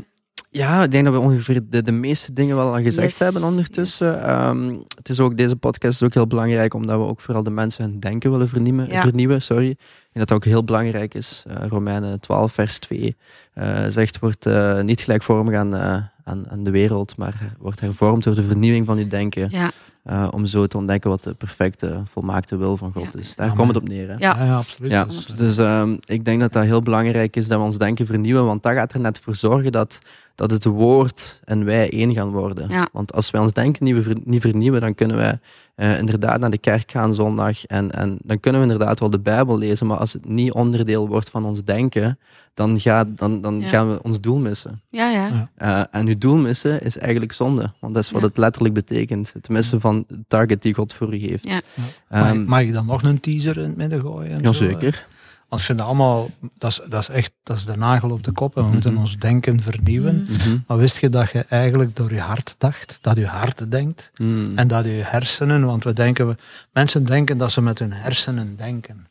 ja, 0.49 0.83
ik 0.83 0.91
denk 0.91 1.05
dat 1.05 1.13
we 1.13 1.19
ongeveer 1.19 1.61
de, 1.69 1.81
de 1.81 1.91
meeste 1.91 2.33
dingen 2.33 2.55
wel 2.55 2.73
al 2.73 2.81
gezegd 2.81 3.09
Yes, 3.09 3.19
hebben 3.19 3.43
ondertussen. 3.43 4.11
yes. 4.13 4.21
Ehm, 4.21 4.73
het 4.95 5.09
is 5.09 5.19
ook, 5.19 5.37
deze 5.37 5.55
podcast 5.55 6.01
is 6.01 6.07
ook 6.07 6.13
heel 6.13 6.27
belangrijk, 6.27 6.73
omdat 6.73 6.97
we 6.99 7.05
ook 7.05 7.21
vooral 7.21 7.43
de 7.43 7.49
mensen 7.49 7.83
hun 7.83 7.99
denken 7.99 8.31
willen 8.31 8.49
vernieuwen. 8.49 8.87
Ja. 8.89 9.01
vernieuwen 9.01 9.41
sorry. 9.41 9.69
En 9.69 10.19
dat 10.19 10.27
dat 10.27 10.37
ook 10.37 10.45
heel 10.45 10.63
belangrijk 10.63 11.13
is. 11.13 11.43
Eh, 11.47 11.67
Romeinen 11.67 12.19
12, 12.19 12.53
vers 12.53 12.79
2 12.79 13.17
eh, 13.53 13.85
zegt, 13.89 14.19
wordt 14.19 14.45
eh, 14.45 14.81
niet 14.81 15.01
gelijkvormig 15.01 15.55
aan, 15.55 15.75
eh, 15.75 16.01
aan, 16.29 16.49
aan 16.49 16.63
de 16.63 16.71
wereld, 16.71 17.17
maar 17.17 17.55
wordt 17.59 17.79
hervormd 17.79 18.23
door 18.23 18.35
de 18.35 18.43
vernieuwing 18.43 18.85
van 18.85 18.97
uw 18.97 19.07
denken. 19.07 19.47
Ja, 19.51 19.71
eh, 20.03 20.27
om 20.31 20.45
zo 20.45 20.67
te 20.67 20.77
ontdekken 20.77 21.09
wat 21.09 21.23
de 21.23 21.33
perfecte, 21.33 22.01
volmaakte 22.11 22.57
wil 22.57 22.77
van 22.77 22.91
God 22.91 23.13
Ja. 23.13 23.19
is. 23.19 23.35
Daar 23.35 23.45
Amen. 23.45 23.57
komt 23.57 23.67
het 23.75 23.83
op 23.83 23.87
neer. 23.89 24.07
Hè? 24.07 24.13
Ja. 24.17 24.43
Ja, 24.45 24.55
absoluut. 24.55 24.91
Ja, 24.91 25.05
Dus, 25.37 25.57
eh, 25.57 25.79
ehm, 25.79 25.95
ik 26.05 26.25
denk 26.25 26.39
dat 26.39 26.53
dat 26.53 26.63
heel 26.63 26.81
belangrijk 26.81 27.35
is 27.35 27.47
dat 27.47 27.59
we 27.59 27.65
ons 27.65 27.77
denken 27.77 28.05
vernieuwen, 28.05 28.45
want 28.45 28.63
dat 28.63 28.73
gaat 28.73 28.93
er 28.93 28.99
net 28.99 29.19
voor 29.19 29.35
zorgen 29.35 29.71
dat, 29.71 29.99
dat 30.35 30.51
het 30.51 30.65
woord 30.65 31.39
en 31.43 31.65
wij 31.65 31.91
één 31.91 32.13
gaan 32.13 32.29
worden. 32.31 32.69
Ja. 32.69 32.87
Want 32.91 33.13
als 33.13 33.31
wij 33.31 33.41
ons 33.41 33.53
denken 33.53 33.83
niet, 33.85 34.03
ver- 34.03 34.17
niet 34.23 34.41
vernieuwen, 34.41 34.81
dan 34.81 34.95
kunnen 34.95 35.17
wij 35.17 35.39
eh, 35.79 35.97
inderdaad 35.97 36.39
naar 36.39 36.49
de 36.49 36.57
kerk 36.57 36.91
gaan 36.91 37.13
zondag 37.13 37.65
en, 37.65 37.91
en 37.91 38.17
dan 38.23 38.39
kunnen 38.39 38.61
we 38.61 38.67
inderdaad 38.71 38.99
wel 38.99 39.09
de 39.09 39.19
Bijbel 39.19 39.57
lezen, 39.57 39.87
maar 39.87 39.97
als 39.97 40.13
het 40.13 40.27
niet 40.27 40.51
onderdeel 40.51 41.07
wordt 41.07 41.29
van 41.29 41.45
ons 41.45 41.63
denken, 41.63 42.19
dan, 42.53 42.79
gaat, 42.79 43.07
dan, 43.15 43.41
dan 43.41 43.59
Ja. 43.59 43.67
gaan 43.67 43.91
we 43.91 44.03
ons 44.03 44.21
doel 44.21 44.39
missen. 44.39 44.81
Ja, 44.89 45.09
ja. 45.09 45.27
Ja. 45.27 45.49
Eh, 45.91 45.99
en 45.99 46.07
uw 46.07 46.17
doel 46.17 46.35
missen 46.37 46.81
is 46.81 46.97
eigenlijk 46.97 47.31
zonde, 47.31 47.71
want 47.79 47.93
dat 47.93 48.03
is 48.03 48.11
wat 48.11 48.21
Ja. 48.21 48.27
het 48.27 48.37
letterlijk 48.37 48.73
betekent. 48.73 49.33
Het 49.33 49.49
missen 49.49 49.81
van 49.81 50.03
de 50.07 50.19
target 50.27 50.61
die 50.61 50.73
God 50.73 50.93
voor 50.93 51.13
u 51.13 51.17
heeft. 51.17 51.47
Ja. 51.47 51.61
mag, 52.09 52.21
Ehm, 52.27 52.43
mag 52.43 52.59
ik 52.59 52.73
dan 52.73 52.85
nog 52.85 53.03
een 53.03 53.19
teaser 53.19 53.57
in 53.57 53.63
het 53.63 53.77
midden 53.77 54.01
gooien? 54.01 54.41
Jazeker. 54.41 55.07
Want 55.49 55.61
ik 55.61 55.67
vind 55.67 55.77
dat 55.77 55.87
allemaal, 55.87 56.29
dat 56.57 56.71
is, 56.71 56.81
dat 56.89 57.01
is 57.01 57.09
echt 57.09 57.31
dat 57.43 57.57
is 57.57 57.65
de 57.65 57.75
nagel 57.77 58.09
op 58.11 58.23
de 58.23 58.31
kop. 58.31 58.57
En 58.57 58.63
we 58.63 58.69
moeten 58.71 58.91
Mhm. 58.93 59.01
ons 59.01 59.17
denken 59.17 59.61
vernieuwen. 59.61 60.25
Mm. 60.29 60.35
Mhm. 60.35 60.57
Maar 60.67 60.77
wist 60.77 60.97
je 60.99 61.09
dat 61.09 61.31
je 61.31 61.45
eigenlijk 61.49 61.95
door 61.95 62.13
je 62.13 62.19
hart 62.19 62.55
dacht, 62.57 62.97
dat 63.01 63.17
je 63.17 63.25
hart 63.27 63.71
denkt 63.71 64.11
Mm. 64.17 64.57
en 64.57 64.67
dat 64.67 64.85
je 64.85 64.89
hersenen, 64.91 65.65
want 65.65 65.83
we 65.83 65.93
denken, 65.93 66.27
we, 66.27 66.35
mensen 66.73 67.05
denken 67.05 67.37
dat 67.37 67.51
ze 67.51 67.61
met 67.61 67.79
hun 67.79 67.93
hersenen 67.93 68.55
denken. 68.55 69.07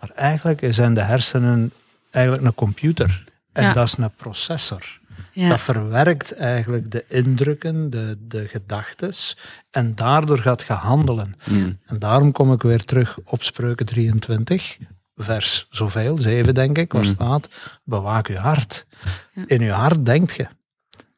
Maar 0.00 0.10
eigenlijk 0.10 0.66
zijn 0.70 0.94
de 0.94 1.02
hersenen 1.02 1.72
eigenlijk 2.10 2.46
een 2.46 2.54
computer. 2.54 3.24
En 3.52 3.62
Ja. 3.62 3.72
dat 3.72 3.86
is 3.86 3.94
een 3.98 4.10
processor. 4.16 5.00
Ja. 5.32 5.48
Dat 5.48 5.60
verwerkt 5.60 6.34
eigenlijk 6.34 6.90
de 6.90 7.04
indrukken, 7.08 7.90
de, 7.90 8.18
de 8.28 8.48
gedachtes 8.48 9.36
en 9.70 9.94
daardoor 9.94 10.38
gaat 10.38 10.64
je 10.66 10.72
handelen. 10.72 11.34
Mm. 11.50 11.78
En 11.86 11.98
daarom 11.98 12.32
kom 12.32 12.52
ik 12.52 12.62
weer 12.62 12.84
terug 12.84 13.18
op 13.24 13.42
Spreuken 13.42 13.86
23, 13.86 14.78
vers 15.22 15.66
zoveel, 15.70 16.18
7 16.18 16.54
denk 16.54 16.78
ik, 16.78 16.92
waar 16.92 17.04
Mm. 17.04 17.08
staat, 17.10 17.48
bewaak 17.84 18.26
je 18.28 18.38
hart. 18.38 18.86
Ja. 19.34 19.42
In 19.46 19.60
je 19.60 19.70
hart 19.72 20.06
denkt 20.06 20.34
je. 20.36 20.46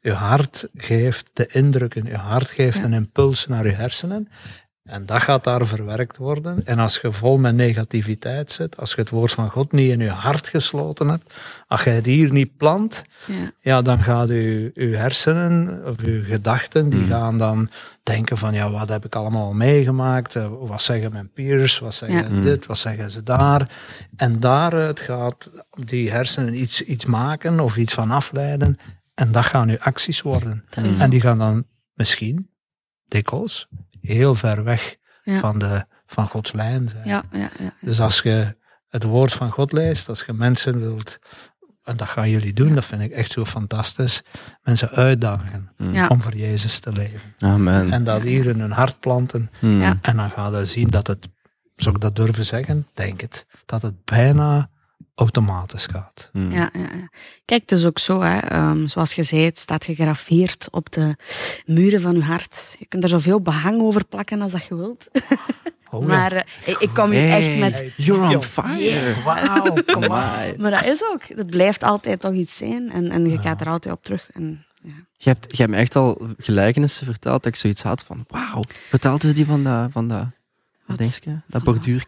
Je 0.01 0.13
hart 0.13 0.69
geeft 0.75 1.31
de 1.33 1.47
indrukken, 1.47 2.05
je 2.07 2.17
hart 2.17 2.49
geeft 2.49 2.79
Ja. 2.79 2.85
een 2.85 2.93
impuls 2.93 3.47
naar 3.47 3.65
je 3.67 3.73
hersenen. 3.73 4.29
En 4.85 5.07
dat 5.07 5.23
gaat 5.23 5.45
daar 5.45 5.67
verwerkt 5.67 6.17
worden. 6.17 6.65
En 6.67 6.79
als 6.79 6.99
je 7.03 7.13
vol 7.13 7.39
met 7.39 7.55
negativiteit 7.55 8.51
zit, 8.53 8.77
als 8.77 8.95
je 8.95 9.01
het 9.01 9.11
woord 9.11 9.31
van 9.33 9.51
God 9.51 9.73
niet 9.73 9.91
in 9.93 9.99
je 10.01 10.11
hart 10.11 10.47
gesloten 10.47 11.09
hebt, 11.09 11.35
als 11.69 11.83
je 11.83 11.91
het 11.91 12.07
hier 12.07 12.33
niet 12.33 12.57
plant, 12.57 13.05
Ja. 13.27 13.35
ja, 13.61 13.83
dan 13.83 13.99
gaat 14.03 14.29
je, 14.29 14.71
je 14.75 14.97
hersenen 14.97 15.87
of 15.87 16.03
je 16.05 16.23
gedachten, 16.23 16.89
die 16.91 17.01
Mm. 17.01 17.07
gaan 17.09 17.39
dan 17.39 17.71
denken 18.03 18.39
van, 18.39 18.55
ja, 18.55 18.71
wat 18.71 18.89
heb 18.89 19.05
ik 19.05 19.15
allemaal 19.15 19.43
al 19.45 19.55
meegemaakt? 19.55 20.37
Eh, 20.37 20.49
Wat 20.61 20.83
zeggen 20.83 21.13
mijn 21.13 21.31
peers? 21.33 21.79
Wat 21.79 21.95
zeggen 21.95 22.35
Ja. 22.37 22.43
Dit? 22.43 22.67
Wat 22.67 22.79
zeggen 22.79 23.11
ze 23.11 23.23
daar? 23.23 23.71
En 24.17 24.41
daaruit 24.41 25.01
gaat 25.01 25.51
die 25.71 26.11
hersenen 26.11 26.55
iets, 26.61 26.83
iets 26.83 27.05
maken 27.05 27.61
of 27.61 27.77
iets 27.77 27.95
van 27.95 28.11
afleiden. 28.11 28.77
En 29.15 29.33
dat 29.33 29.45
gaan 29.45 29.67
nu 29.67 29.79
acties 29.79 30.23
worden. 30.23 30.65
En 30.99 31.11
die 31.11 31.21
gaan 31.21 31.39
dan 31.39 31.65
misschien, 31.95 32.51
dikwijls, 33.09 33.69
heel 34.13 34.35
ver 34.35 34.65
weg 34.65 34.97
Ja. 35.23 35.39
van, 35.39 35.59
de, 35.59 35.85
van 36.07 36.29
Gods 36.29 36.53
lijn 36.53 36.89
zijn. 36.89 37.09
Ja, 37.09 37.23
ja, 37.33 37.51
ja. 37.59 37.73
Dus 37.81 38.01
als 38.01 38.21
je 38.21 38.57
het 38.89 39.03
woord 39.03 39.33
van 39.33 39.51
God 39.51 39.73
leest, 39.73 40.09
als 40.09 40.23
je 40.27 40.33
mensen 40.33 40.79
wilt, 40.79 41.19
en 41.85 41.97
dat 41.97 42.09
gaan 42.09 42.31
jullie 42.31 42.53
doen, 42.53 42.75
dat 42.75 42.85
vind 42.85 43.01
ik 43.03 43.11
echt 43.13 43.31
zo 43.33 43.45
fantastisch, 43.45 44.23
mensen 44.63 44.91
uitdagen 44.91 45.73
Mm. 45.77 45.93
Ja. 45.93 46.07
om 46.07 46.23
voor 46.23 46.37
Jezus 46.37 46.79
te 46.79 46.93
leven. 46.93 47.35
Amen. 47.39 47.93
En 47.93 48.05
dat 48.05 48.23
hier 48.23 48.47
in 48.47 48.61
hun 48.61 48.71
hart 48.71 49.01
planten. 49.01 49.51
Mm. 49.61 49.81
Ja. 49.81 49.99
En 50.03 50.17
dan 50.17 50.31
ga 50.31 50.49
je 50.59 50.67
zien 50.67 50.91
dat 50.91 51.07
het, 51.07 51.29
zou 51.77 51.95
ik 51.95 52.01
dat 52.01 52.17
durven 52.17 52.45
zeggen? 52.45 52.87
Denk 52.95 53.21
het. 53.21 53.47
Dat 53.67 53.83
het 53.83 54.05
bijna 54.05 54.71
automatisch 55.15 55.87
gaat. 55.87 56.31
Mm. 56.33 56.53
Ja, 56.53 56.71
ja, 56.73 56.81
ja. 56.81 57.09
Kijk, 57.45 57.61
het 57.61 57.73
is 57.73 57.85
ook 57.85 57.99
zo, 57.99 58.21
hè. 58.21 58.39
ehm, 58.39 58.87
zoals 58.87 59.15
je 59.15 59.23
zei, 59.23 59.45
het 59.45 59.59
staat 59.59 59.85
gegraveerd 59.85 60.69
op 60.71 60.93
de 60.93 61.17
muren 61.67 62.01
van 62.01 62.15
je 62.15 62.23
hart. 62.23 62.77
Je 62.79 62.87
kunt 62.87 63.03
er 63.03 63.09
zoveel 63.09 63.41
behang 63.41 63.81
over 63.81 64.05
plakken 64.05 64.43
als 64.43 64.53
dat 64.53 64.65
je 64.67 64.77
wilt. 64.77 65.09
Oh, 65.91 66.07
maar 66.07 66.33
eh, 66.33 66.43
ik, 66.65 66.79
ik 66.79 66.91
kom 66.95 67.11
hier 67.11 67.31
echt 67.31 67.59
met... 67.59 67.93
You're 67.97 68.37
on 68.37 68.43
fire. 68.43 69.23
Wauw, 69.25 69.83
kom 69.93 70.05
Amai. 70.05 70.55
Maar 70.59 70.71
dat 70.71 70.85
is 70.85 71.03
ook, 71.13 71.23
het 71.25 71.51
blijft 71.51 71.83
altijd 71.83 72.21
toch 72.21 72.33
iets 72.33 72.57
zijn 72.57 72.93
en, 72.93 73.11
en 73.11 73.27
je 73.27 73.39
gaat 73.39 73.61
er 73.61 73.69
altijd 73.69 73.95
op 73.95 74.05
terug. 74.05 74.31
En, 74.33 74.67
ja. 74.83 74.93
Je 75.17 75.29
hebt, 75.29 75.57
je 75.57 75.63
hebt 75.63 75.71
me 75.71 75.77
echt 75.77 75.97
al 75.97 76.29
gelijkenissen 76.37 77.07
verteld 77.07 77.43
dat 77.43 77.53
ik 77.53 77.59
zoiets 77.59 77.83
had 77.83 78.05
van, 78.05 78.25
wauw, 78.29 78.63
vertelt 78.89 79.25
eens 79.25 79.35
die 79.35 79.47
van 79.47 79.65
dat, 79.65 79.93
van 79.93 80.09
dat, 80.09 80.27
dat 80.87 80.99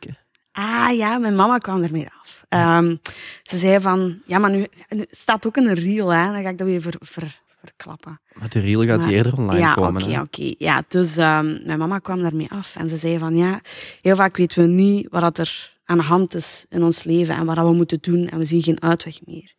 Wat? 0.08 0.25
Ah 0.58 0.96
ja, 0.96 1.18
mijn 1.18 1.36
mama 1.36 1.58
kwam 1.58 1.82
ermee 1.82 2.08
af. 2.20 2.44
Ehm, 2.48 2.96
ze 3.42 3.56
zei 3.56 3.80
van, 3.80 4.18
ja, 4.26 4.38
maar 4.38 4.50
nu 4.50 4.66
het 4.88 5.08
staat 5.10 5.46
ook 5.46 5.56
een 5.56 5.74
reel, 5.74 6.08
hè. 6.08 6.32
Dan 6.32 6.42
ga 6.42 6.48
ik 6.48 6.58
dat 6.58 6.66
weer 6.66 6.80
ver, 6.80 6.94
ver- 7.00 7.40
verklappen. 7.64 8.20
Maar 8.34 8.48
de 8.48 8.60
reel 8.60 8.84
gaat 8.84 8.98
Maar- 8.98 9.08
eerder 9.08 9.36
online 9.38 9.58
ja, 9.60 9.74
komen. 9.74 10.02
oké, 10.02 10.12
hè. 10.12 10.20
oké. 10.20 10.54
Ja, 10.58 10.82
dus 10.88 11.16
ehm, 11.16 11.58
mijn 11.66 11.78
mama 11.78 11.98
kwam 11.98 12.22
daarmee 12.22 12.50
af 12.50 12.76
en 12.76 12.88
ze 12.88 12.96
zei 12.96 13.18
van, 13.18 13.36
ja, 13.36 13.60
heel 14.02 14.16
vaak 14.16 14.36
weten 14.36 14.62
we 14.62 14.68
niet 14.68 15.06
wat 15.10 15.38
er 15.38 15.74
aan 15.84 15.98
de 15.98 16.04
hand 16.04 16.34
is 16.34 16.64
in 16.68 16.82
ons 16.82 17.04
leven 17.04 17.34
en 17.36 17.44
wat 17.46 17.56
we 17.58 17.72
moeten 17.72 17.98
doen 18.00 18.28
en 18.28 18.38
we 18.38 18.44
zien 18.44 18.62
geen 18.62 18.82
uitweg 18.82 19.18
meer. 19.26 19.54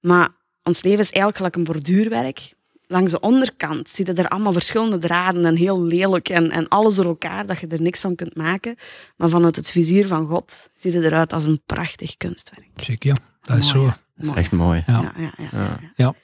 Maar 0.00 0.28
ons 0.62 0.82
leven 0.82 1.00
is 1.00 1.10
eigenlijk 1.12 1.56
een 1.56 1.64
borduurwerk. 1.64 2.52
Langs 2.92 3.10
de 3.10 3.20
onderkant 3.20 3.88
zitten 3.88 4.16
er 4.16 4.28
allemaal 4.28 4.52
verschillende 4.52 4.98
draden 4.98 5.44
en 5.44 5.56
heel 5.56 5.82
lelijk 5.82 6.28
en, 6.28 6.50
en 6.50 6.68
alles 6.68 6.94
door 6.94 7.04
elkaar, 7.04 7.46
dat 7.46 7.58
je 7.58 7.66
er 7.66 7.82
niks 7.82 8.00
van 8.00 8.14
kunt 8.14 8.36
maken. 8.36 8.76
Maar 9.16 9.28
vanuit 9.28 9.56
het 9.56 9.70
vizier 9.70 10.06
van 10.06 10.26
God 10.26 10.70
ziet 10.76 10.94
het 10.94 11.04
eruit 11.04 11.32
als 11.32 11.44
een 11.44 11.60
prachtig 11.66 12.16
kunstwerk. 12.16 12.68
Ziek, 12.76 13.02
ja. 13.02 13.14
Dat 13.40 13.56
is 13.56 13.72
Mooi, 13.74 13.86
zo. 13.86 13.92
Dat 13.94 13.96
is 14.16 14.26
Mooi. 14.26 14.38
echt 14.38 14.52
mooi. 14.52 14.84
Ja. 14.86 15.12
Ja, 15.16 15.32
ja, 15.50 15.78
ja. 15.96 16.14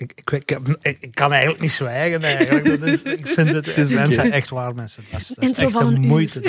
Ik, 0.00 0.12
ik, 0.14 0.30
ik, 0.30 0.48
heb- 0.48 0.78
ik- 0.82 0.96
ik 1.00 1.14
kan 1.14 1.32
eigenlijk 1.32 1.60
niet 1.62 1.70
zwijgen. 1.72 2.22
Eigenlijk. 2.22 2.64
Dat 2.80 2.88
is, 2.88 3.02
ik 3.02 3.26
vind 3.26 3.48
het, 3.52 3.66
is 3.76 3.84
oké. 3.84 3.94
mensen 3.94 4.32
echt 4.32 4.48
waar, 4.48 4.74
mensen. 4.74 5.04
Dat 5.10 5.20
is, 5.20 5.26
dat 5.28 5.38
is 5.38 5.48
Intro 5.48 5.62
echt 5.64 5.72
van 5.72 5.86
een 5.94 6.00
moeite. 6.00 6.40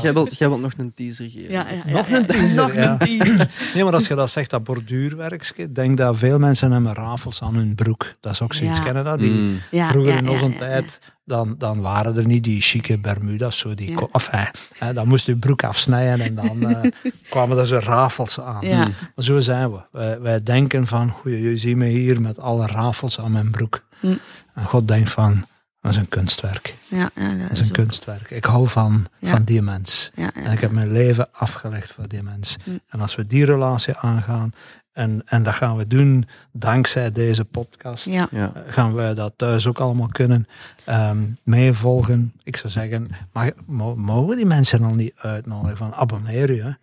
Jij 0.00 0.12
wilt, 0.12 0.38
jij 0.38 0.48
wilt 0.48 0.60
nog 0.60 0.72
een 0.76 0.94
teaser 0.94 1.30
geven. 1.30 1.50
Ja, 1.50 1.66
ja, 1.68 1.82
ja, 1.86 1.92
Nog 1.92 2.08
ja, 2.08 2.14
een 2.16 2.20
ja. 2.20 2.26
teaser, 2.26 2.54
Nog 2.56 2.74
ja. 2.74 2.90
een 2.90 2.98
teaser. 2.98 3.50
Nee, 3.74 3.84
maar 3.84 3.92
als 3.92 4.06
je 4.08 4.14
dat 4.14 4.30
zegt, 4.30 4.50
dat 4.50 4.64
borduurwerkje, 4.64 5.72
denk 5.72 5.96
dat 5.96 6.18
veel 6.18 6.38
mensen 6.38 6.72
hebben 6.72 6.94
rafels 6.94 7.42
aan 7.42 7.54
hun 7.54 7.74
broek. 7.74 8.12
Dat 8.20 8.32
is 8.32 8.40
ook 8.42 8.52
zoiets, 8.54 8.78
Ja. 8.78 8.84
kennen 8.84 9.04
dat? 9.04 9.18
Die, 9.18 9.30
Mm. 9.30 9.58
Vroeger 9.70 10.12
ja, 10.12 10.18
in 10.18 10.28
onze 10.28 10.44
ja, 10.46 10.50
ja. 10.52 10.58
tijd, 10.58 10.98
dan, 11.28 11.54
dan 11.58 11.80
waren 11.80 12.16
er 12.16 12.26
niet 12.26 12.44
die 12.44 12.60
chique 12.60 12.98
bermuda's. 12.98 13.58
Zo 13.58 13.74
die 13.74 13.90
Ja. 13.90 14.50
hè, 14.78 14.92
dan 14.92 15.08
moest 15.08 15.26
je 15.26 15.36
broek 15.36 15.62
afsnijden 15.64 16.26
en 16.26 16.34
dan 16.34 16.70
eh, 16.70 16.90
kwamen 17.30 17.58
er 17.58 17.66
zo 17.66 17.78
rafels 17.82 18.40
aan. 18.40 18.66
Ja. 18.66 18.78
Maar 18.78 19.24
zo 19.24 19.40
zijn 19.40 19.70
we. 19.72 19.78
Wij, 19.92 20.20
wij 20.20 20.42
denken 20.42 20.86
van, 20.86 21.10
goeie, 21.10 21.42
je 21.50 21.56
ziet 21.56 21.76
me 21.76 21.86
hier 21.86 22.20
met 22.20 22.38
alle 22.38 22.66
rafels 22.66 23.20
aan 23.20 23.32
mijn 23.32 23.50
broek. 23.50 23.84
Hm. 24.00 24.14
En 24.54 24.64
God 24.64 24.88
denkt 24.88 25.10
van, 25.10 25.44
dat 25.80 25.92
is 25.92 25.98
een 25.98 26.08
kunstwerk. 26.08 26.74
Ja, 26.88 27.10
ja, 27.14 27.28
dat 27.28 27.40
Dat 27.40 27.50
is 27.50 27.58
een 27.60 27.66
ook- 27.66 27.72
kunstwerk. 27.72 28.30
Ik 28.30 28.44
hou 28.44 28.68
van, 28.68 29.06
Ja. 29.18 29.30
van 29.30 29.44
die 29.44 29.62
mens. 29.62 30.10
Ja, 30.14 30.22
ja, 30.34 30.42
En 30.44 30.52
ik 30.52 30.60
heb 30.60 30.70
mijn 30.70 30.92
leven 30.92 31.28
afgelegd 31.32 31.92
voor 31.92 32.08
die 32.08 32.22
mens. 32.22 32.56
Hm. 32.64 32.70
En 32.88 33.00
als 33.00 33.14
we 33.14 33.26
die 33.26 33.44
relatie 33.44 33.96
aangaan, 33.96 34.52
en, 34.98 35.22
en 35.24 35.42
dat 35.42 35.54
gaan 35.54 35.76
we 35.76 35.86
doen 35.86 36.26
dankzij 36.52 37.12
deze 37.12 37.44
podcast, 37.44 38.04
ja. 38.04 38.28
Ja. 38.30 38.52
eh, 38.54 38.62
gaan 38.66 38.94
we 38.94 39.12
dat 39.14 39.32
thuis 39.36 39.66
ook 39.66 39.78
allemaal 39.78 40.08
kunnen 40.08 40.46
ehm, 40.84 41.18
meevolgen. 41.42 42.32
Ik 42.42 42.56
zou 42.56 42.72
zeggen, 42.72 43.08
mag, 43.32 43.50
mo- 43.66 43.96
mogen 43.96 44.36
die 44.36 44.46
mensen 44.46 44.82
al 44.82 44.94
niet 44.94 45.12
uitnodigen 45.16 45.76
van 45.76 45.94
abonneer 45.94 46.54
je. 46.54 46.74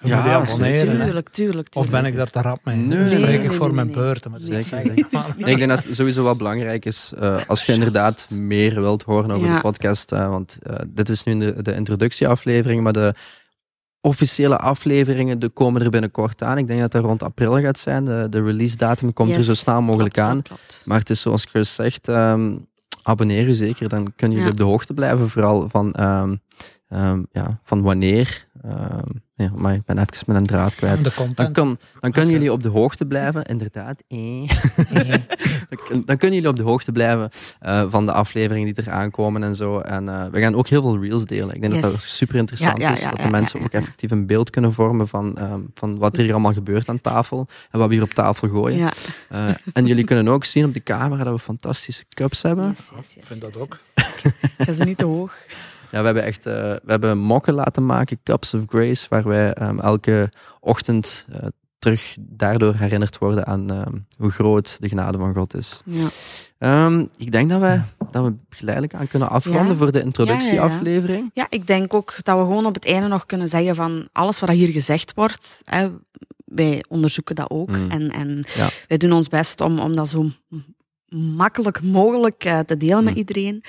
Ja, 0.00 0.16
moet 0.16 0.24
je 0.24 0.30
abonneren. 0.30 0.98
hè. 0.98 1.04
Tuurlijk, 1.04 1.28
tuurlijk, 1.28 1.68
Of 1.72 1.90
ben 1.90 2.04
ik 2.04 2.16
daar 2.16 2.30
te 2.30 2.40
rap 2.42 2.60
mee? 2.64 2.76
Nee, 2.76 2.88
Dan 2.88 2.98
nee, 2.98 3.08
spreek 3.08 3.38
nee, 3.38 3.48
ik 3.48 3.52
voor 3.52 3.66
nee, 3.66 3.74
mijn 3.74 3.86
nee. 3.86 3.96
beurt. 3.96 4.28
Maar 4.28 4.40
Nee. 4.42 4.62
Zeker. 4.62 4.94
Nee, 4.94 5.04
ik 5.36 5.58
denk 5.58 5.68
dat 5.68 5.84
het 5.84 5.96
sowieso 5.96 6.24
wel 6.24 6.36
belangrijk 6.36 6.84
is, 6.84 7.12
eh, 7.18 7.36
als 7.46 7.66
je 7.66 7.72
inderdaad 7.72 8.30
meer 8.30 8.80
wilt 8.80 9.02
horen 9.02 9.30
over 9.30 9.48
Ja. 9.48 9.54
de 9.54 9.60
podcast, 9.60 10.12
eh, 10.12 10.28
want 10.28 10.58
dit 10.88 11.08
is 11.08 11.24
nu 11.24 11.38
de, 11.38 11.62
de 11.62 11.74
introductieaflevering, 11.74 12.82
maar 12.82 12.92
de 12.92 13.14
officiële 14.04 14.56
afleveringen 14.58 15.38
de 15.38 15.48
komen 15.48 15.82
er 15.82 15.90
binnenkort 15.90 16.42
aan. 16.42 16.58
Ik 16.58 16.66
denk 16.66 16.80
dat 16.80 16.92
dat 16.92 17.04
rond 17.04 17.22
april 17.22 17.60
gaat 17.60 17.78
zijn. 17.78 18.04
De, 18.04 18.26
de 18.30 18.42
release 18.42 18.76
datum 18.76 19.12
komt 19.12 19.36
er 19.36 19.42
zo 19.42 19.54
snel 19.54 19.82
mogelijk 19.82 20.14
klopt, 20.14 20.28
aan. 20.28 20.42
klopt. 20.42 20.82
Maar 20.84 20.98
het 20.98 21.10
is 21.10 21.20
zoals 21.20 21.44
Chris 21.44 21.74
zegt, 21.74 22.08
ehm, 22.08 22.56
abonneer 23.02 23.48
u 23.48 23.54
zeker, 23.54 23.88
dan 23.88 24.12
kunnen 24.16 24.36
jullie 24.38 24.44
Ja. 24.44 24.50
op 24.50 24.56
de 24.66 24.72
hoogte 24.72 24.94
blijven, 24.94 25.30
vooral 25.30 25.68
van 25.68 25.92
ehm, 25.92 26.34
ehm, 26.94 27.22
ja, 27.32 27.60
van 27.62 27.82
wanneer. 27.82 28.46
ehm, 28.62 29.08
ja, 29.36 29.50
maar 29.54 29.74
ik 29.74 29.84
ben 29.84 29.98
even 29.98 30.24
met 30.26 30.36
een 30.36 30.46
draad 30.46 30.74
kwijt. 30.74 31.04
De 31.04 31.32
Dan, 31.34 31.52
kan, 31.52 31.78
dan 32.00 32.10
kunnen 32.10 32.30
jullie 32.30 32.52
op 32.52 32.62
de 32.62 32.68
hoogte 32.68 33.06
blijven, 33.06 33.42
inderdaad. 33.44 34.02
Eh. 34.08 34.48
dan, 35.88 36.02
dan 36.06 36.16
kunnen 36.16 36.34
jullie 36.34 36.48
op 36.48 36.56
de 36.56 36.62
hoogte 36.62 36.92
blijven 36.92 37.28
eh, 37.60 37.84
van 37.90 38.06
de 38.06 38.12
afleveringen 38.12 38.74
die 38.74 38.84
er 38.84 38.90
aankomen 38.92 39.42
en 39.42 39.54
zo. 39.54 39.78
En 39.78 40.08
eh, 40.08 40.24
we 40.30 40.40
gaan 40.40 40.54
ook 40.54 40.68
heel 40.68 40.82
veel 40.82 41.02
reels 41.02 41.24
delen. 41.24 41.54
Ik 41.54 41.60
denk 41.60 41.72
dat 41.72 41.82
dat 41.82 42.00
super 42.00 42.34
interessant 42.36 42.78
Ja, 42.78 42.88
ja, 42.88 42.94
is. 42.94 43.02
dat 43.02 43.16
ja, 43.16 43.22
de 43.24 43.30
mensen 43.30 43.58
ja, 43.58 43.64
ook 43.64 43.72
effectief 43.72 44.10
een 44.10 44.26
beeld 44.26 44.50
kunnen 44.50 44.72
vormen 44.72 45.08
van, 45.08 45.38
ehm, 45.38 45.60
van 45.74 45.98
wat 45.98 46.16
er 46.16 46.22
hier 46.22 46.32
allemaal 46.32 46.52
gebeurt 46.52 46.88
aan 46.88 47.00
tafel. 47.00 47.46
En 47.70 47.78
wat 47.78 47.88
we 47.88 47.94
hier 47.94 48.02
op 48.02 48.14
tafel 48.14 48.48
gooien. 48.48 48.78
Ja. 48.78 48.92
Eh, 49.28 49.44
en 49.72 49.86
jullie 49.86 50.04
kunnen 50.04 50.28
ook 50.28 50.44
zien 50.44 50.64
op 50.64 50.74
de 50.74 50.82
camera 50.82 51.24
dat 51.24 51.32
we 51.32 51.38
fantastische 51.38 52.04
cups 52.08 52.42
hebben. 52.42 52.68
Yes, 52.68 52.90
yes, 52.96 53.06
yes, 53.06 53.16
Ik 53.16 53.26
vind 53.26 53.40
dat 53.40 53.52
yes, 53.54 53.62
ook. 53.62 53.76
yes. 53.94 54.04
Ik 54.58 54.64
ga 54.64 54.72
ze 54.72 54.84
niet 54.84 54.98
te 54.98 55.04
hoog. 55.04 55.34
Ja, 55.90 55.98
we 55.98 56.04
hebben 56.04 56.22
echt 56.24 56.46
eh, 56.46 56.52
we 56.54 56.80
hebben 56.86 57.18
mokken 57.18 57.54
laten 57.54 57.86
maken, 57.86 58.18
Cups 58.22 58.54
of 58.54 58.62
Grace, 58.66 59.06
waar 59.08 59.28
wij 59.28 59.52
ehm, 59.52 59.78
elke 59.78 60.28
ochtend 60.60 61.26
eh, 61.32 61.46
terug 61.78 62.16
daardoor 62.20 62.74
herinnerd 62.74 63.18
worden 63.18 63.46
aan 63.46 63.70
ehm, 63.70 63.92
hoe 64.16 64.30
groot 64.30 64.76
de 64.80 64.88
genade 64.88 65.18
van 65.18 65.34
God 65.34 65.54
is. 65.54 65.82
Ja. 65.84 66.08
Ehm, 66.58 67.04
ik 67.16 67.32
denk 67.32 67.50
dat 67.50 67.60
we, 67.60 67.80
dat 68.10 68.24
we 68.24 68.34
geleidelijk 68.48 68.94
aan 68.94 69.08
kunnen 69.08 69.30
afronden 69.30 69.66
Ja. 69.68 69.74
voor 69.74 69.92
de 69.92 70.02
introductieaflevering. 70.02 71.30
ja, 71.34 71.46
ik 71.48 71.66
denk 71.66 71.94
ook 71.94 72.14
dat 72.22 72.38
we 72.38 72.44
gewoon 72.44 72.66
op 72.66 72.74
het 72.74 72.86
einde 72.86 73.08
nog 73.08 73.26
kunnen 73.26 73.48
zeggen 73.48 73.74
van 73.74 74.08
alles 74.12 74.40
wat 74.40 74.50
hier 74.50 74.68
gezegd 74.72 75.14
wordt, 75.14 75.60
hè, 75.64 75.88
wij 76.44 76.84
onderzoeken 76.88 77.34
dat 77.34 77.50
ook. 77.50 77.68
Mm. 77.70 77.90
En, 77.90 78.10
en 78.10 78.44
Ja. 78.54 78.68
wij 78.88 78.96
doen 78.96 79.12
ons 79.12 79.28
best 79.28 79.60
om, 79.60 79.78
om 79.78 79.96
dat 79.96 80.08
zo 80.08 80.30
makkelijk 81.14 81.82
mogelijk 81.82 82.44
eh, 82.44 82.58
te 82.58 82.76
delen 82.76 83.04
met 83.04 83.14
iedereen. 83.14 83.64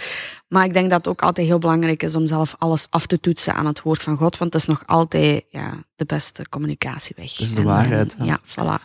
Maar 0.48 0.66
ik 0.66 0.74
denk 0.74 0.90
dat 0.90 0.98
het 0.98 1.08
ook 1.08 1.22
altijd 1.22 1.48
heel 1.48 1.58
belangrijk 1.58 2.04
is 2.04 2.16
om 2.16 2.28
zelf 2.28 2.56
alles 2.58 2.88
af 2.90 3.06
te 3.06 3.20
toetsen 3.20 3.54
aan 3.54 3.66
het 3.66 3.82
woord 3.82 4.02
van 4.02 4.18
God, 4.18 4.38
want 4.38 4.54
het 4.54 4.62
is 4.62 4.68
nog 4.68 4.84
altijd 4.86 5.46
ja, 5.50 5.74
de 5.96 6.06
beste 6.06 6.50
communicatieweg. 6.50 7.36
Dat 7.36 7.48
is 7.48 7.54
de 7.54 7.64
waarheid, 7.64 8.16
eh, 8.20 8.26
ja, 8.26 8.40
voilà. 8.44 8.84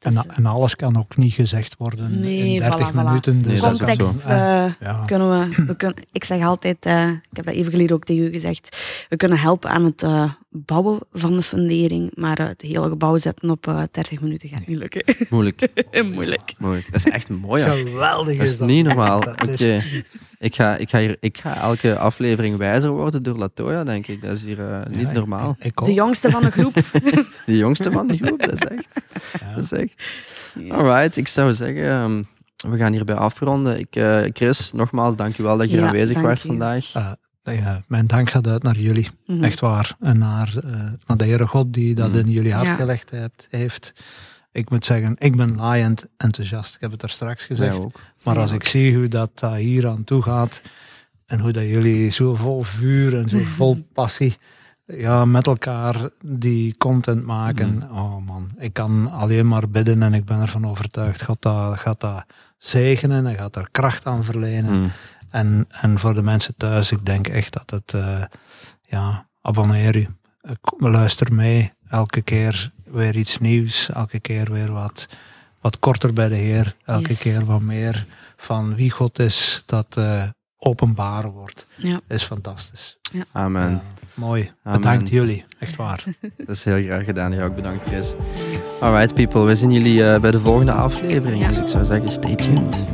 En, 0.00 0.14
Dus, 0.14 0.26
en 0.26 0.46
alles 0.46 0.76
kan 0.76 0.98
ook 0.98 1.16
niet 1.16 1.32
gezegd 1.32 1.74
worden 1.78 2.20
Nee, 2.20 2.54
in 2.54 2.58
30 2.60 2.88
voilà, 2.88 2.92
voilà. 2.92 2.94
minuten. 3.04 3.38
Dus 3.42 3.46
Nee, 3.52 3.60
context 3.60 4.20
zo. 4.20 4.28
Ja. 4.28 5.02
kunnen 5.06 5.28
we, 5.56 5.64
we 5.66 5.76
kunnen, 5.76 5.96
ik 6.12 6.24
zeg 6.24 6.42
altijd, 6.44 6.76
eh, 6.80 7.08
ik 7.08 7.36
heb 7.36 7.44
dat 7.44 7.54
even 7.54 7.72
geleden 7.72 7.96
ook 7.96 8.04
tegen 8.04 8.22
u 8.24 8.32
gezegd, 8.32 8.76
we 9.08 9.16
kunnen 9.16 9.38
helpen 9.38 9.70
aan 9.70 9.84
het 9.84 10.02
eh, 10.02 10.32
bouwen 10.48 10.98
van 11.12 11.36
de 11.36 11.42
fundering, 11.42 12.10
maar 12.14 12.38
het 12.38 12.60
hele 12.62 12.88
gebouw 12.88 13.16
zetten 13.16 13.50
op 13.50 13.66
eh 13.66 13.82
30 13.90 14.20
minuten 14.20 14.48
gaat 14.48 14.66
niet 14.66 14.78
lukken. 14.78 15.02
Moeilijk. 15.30 15.68
Moeilijk. 16.12 16.52
Moeilijk. 16.58 16.92
Dat 16.92 17.06
is 17.06 17.12
echt 17.12 17.28
mooi. 17.28 17.62
Ja. 17.64 17.74
Geweldig 17.74 18.36
Dat 18.38 18.46
is 18.46 18.58
dat. 18.58 18.68
niet 18.68 18.84
normaal. 18.84 19.20
Dat 19.24 19.60
Ik, 20.38 20.54
ga, 20.54 20.76
ik, 20.76 20.90
ga 20.90 20.98
hier, 20.98 21.16
ik 21.20 21.38
ga 21.38 21.56
elke 21.60 21.98
aflevering 21.98 22.56
wijzer 22.56 22.90
worden 22.90 23.22
door 23.22 23.36
Latoya, 23.36 23.84
denk 23.84 24.06
ik. 24.06 24.22
Dat 24.22 24.30
is 24.32 24.42
hier 24.42 24.58
niet 24.90 25.00
Ja, 25.00 25.08
ik- 25.08 25.14
normaal. 25.14 25.56
Ik. 25.58 25.84
De 25.84 25.92
jongste 25.92 26.30
van 26.30 26.42
de 26.42 26.50
groep. 26.50 26.74
De 27.50 27.56
jongste 27.56 27.90
van 27.92 28.06
de 28.06 28.16
groep, 28.16 28.40
dat 28.42 28.52
is 28.52 28.60
echt. 28.68 29.02
Ja. 29.40 29.54
Dat 29.54 29.64
is 29.64 29.72
echt. 29.72 30.02
Alright, 30.70 31.16
ik 31.16 31.28
zou 31.28 31.52
zeggen, 31.54 31.84
ehm, 31.88 32.22
we 32.70 32.76
gaan 32.76 32.92
hierbij 32.92 33.14
afronden. 33.16 33.78
Ik, 33.78 33.96
eh, 33.96 34.20
Chris, 34.32 34.72
nogmaals, 34.72 35.16
dankjewel 35.16 35.56
dat 35.56 35.70
je 35.70 35.76
Ja, 35.76 35.86
aanwezig 35.86 36.20
was 36.20 36.40
vandaag. 36.40 36.92
Eh, 37.42 37.58
ja, 37.58 37.82
mijn 37.88 38.06
dank 38.06 38.30
gaat 38.30 38.46
uit 38.46 38.62
naar 38.62 38.76
jullie. 38.78 39.08
Mhm. 39.26 39.44
Echt 39.44 39.60
waar. 39.60 39.96
En 40.00 40.18
naar, 40.18 40.52
eh, 40.64 40.70
naar 41.06 41.16
de 41.16 41.24
Heere 41.24 41.46
God 41.46 41.72
die 41.72 41.94
dat 41.94 42.08
Mhm. 42.08 42.18
in 42.18 42.30
jullie 42.30 42.52
hart 42.52 42.66
Ja. 42.66 42.74
gelegd 42.74 43.10
hebt, 43.10 43.46
heeft. 43.50 43.92
Ik 44.52 44.70
moet 44.70 44.84
zeggen, 44.84 45.14
ik 45.18 45.36
ben 45.36 45.56
laaiend 45.56 46.06
enthousiast. 46.16 46.74
Ik 46.74 46.80
heb 46.80 46.90
het 46.90 47.02
er 47.02 47.10
straks 47.10 47.44
gezegd. 47.46 47.74
Ook. 47.76 48.00
Maar 48.22 48.34
Ja. 48.34 48.40
als 48.40 48.52
ik 48.52 48.64
zie 48.64 48.96
hoe 48.96 49.08
dat 49.08 49.46
hier 49.56 49.88
aan 49.88 50.04
toe 50.04 50.22
gaat 50.22 50.62
en 51.26 51.38
hoe 51.40 51.52
dat 51.52 51.64
jullie 51.64 52.10
zo 52.10 52.34
vol 52.34 52.62
vuur 52.62 53.16
en 53.18 53.28
zo 53.28 53.38
vol 53.56 53.86
passie 53.92 54.36
ja, 54.90 55.24
met 55.24 55.46
elkaar 55.46 56.08
die 56.24 56.76
content 56.76 57.24
maken. 57.24 57.82
Oh 57.90 58.26
man, 58.26 58.50
ik 58.58 58.72
kan 58.72 59.10
alleen 59.12 59.48
maar 59.48 59.68
bidden 59.68 60.02
en 60.02 60.14
ik 60.14 60.24
ben 60.24 60.40
ervan 60.40 60.66
overtuigd. 60.66 61.22
God 61.22 61.42
dat, 61.42 61.78
gaat 61.78 62.00
dat 62.00 62.24
zegenen 62.58 63.26
en 63.26 63.36
gaat 63.36 63.56
er 63.56 63.68
kracht 63.70 64.06
aan 64.06 64.24
verlenen. 64.24 64.80
Mm. 64.80 64.90
En, 65.30 65.66
en 65.70 65.98
voor 65.98 66.14
de 66.14 66.22
mensen 66.22 66.54
thuis, 66.56 66.92
ik 66.92 67.06
denk 67.06 67.28
echt 67.28 67.52
dat 67.52 67.70
het, 67.70 67.94
eh, 67.94 68.22
ja, 68.82 69.26
abonneer 69.42 69.96
u. 69.96 70.08
Luister 70.78 71.34
mee. 71.34 71.72
Elke 71.88 72.22
keer 72.22 72.72
weer 72.84 73.16
iets 73.16 73.38
nieuws. 73.38 73.90
Elke 73.90 74.20
keer 74.20 74.52
weer 74.52 74.72
wat, 74.72 75.08
wat 75.60 75.78
korter 75.78 76.12
bij 76.12 76.28
de 76.28 76.34
Heer. 76.34 76.76
Elke 76.84 77.08
Yes. 77.08 77.18
keer 77.18 77.44
wat 77.44 77.60
meer 77.60 78.06
van 78.36 78.74
wie 78.74 78.90
God 78.90 79.18
is, 79.18 79.62
dat 79.66 79.96
eh, 79.96 80.22
openbaar 80.62 81.30
wordt. 81.32 81.66
Ja. 81.76 82.00
is 82.08 82.22
fantastisch. 82.22 82.98
Amen. 83.32 83.70
Ja, 83.70 83.82
mooi. 84.14 84.52
Amen. 84.62 84.80
Bedankt 84.80 85.08
jullie. 85.08 85.44
Echt 85.58 85.76
waar. 85.76 86.04
Dat 86.46 86.56
is 86.56 86.64
heel 86.64 86.82
graag 86.82 87.04
gedaan. 87.04 87.32
Ja, 87.32 87.44
ook 87.44 87.54
bedankt, 87.54 87.86
Chris. 87.86 88.14
Alright, 88.80 89.14
people. 89.14 89.44
We 89.44 89.54
zien 89.54 89.72
jullie 89.72 90.04
eh, 90.04 90.20
bij 90.20 90.30
de 90.30 90.40
volgende 90.40 90.72
aflevering. 90.72 91.42
Ja. 91.42 91.48
Dus 91.48 91.58
ik 91.58 91.68
zou 91.68 91.84
zeggen, 91.84 92.08
stay 92.08 92.34
tuned. 92.34 92.86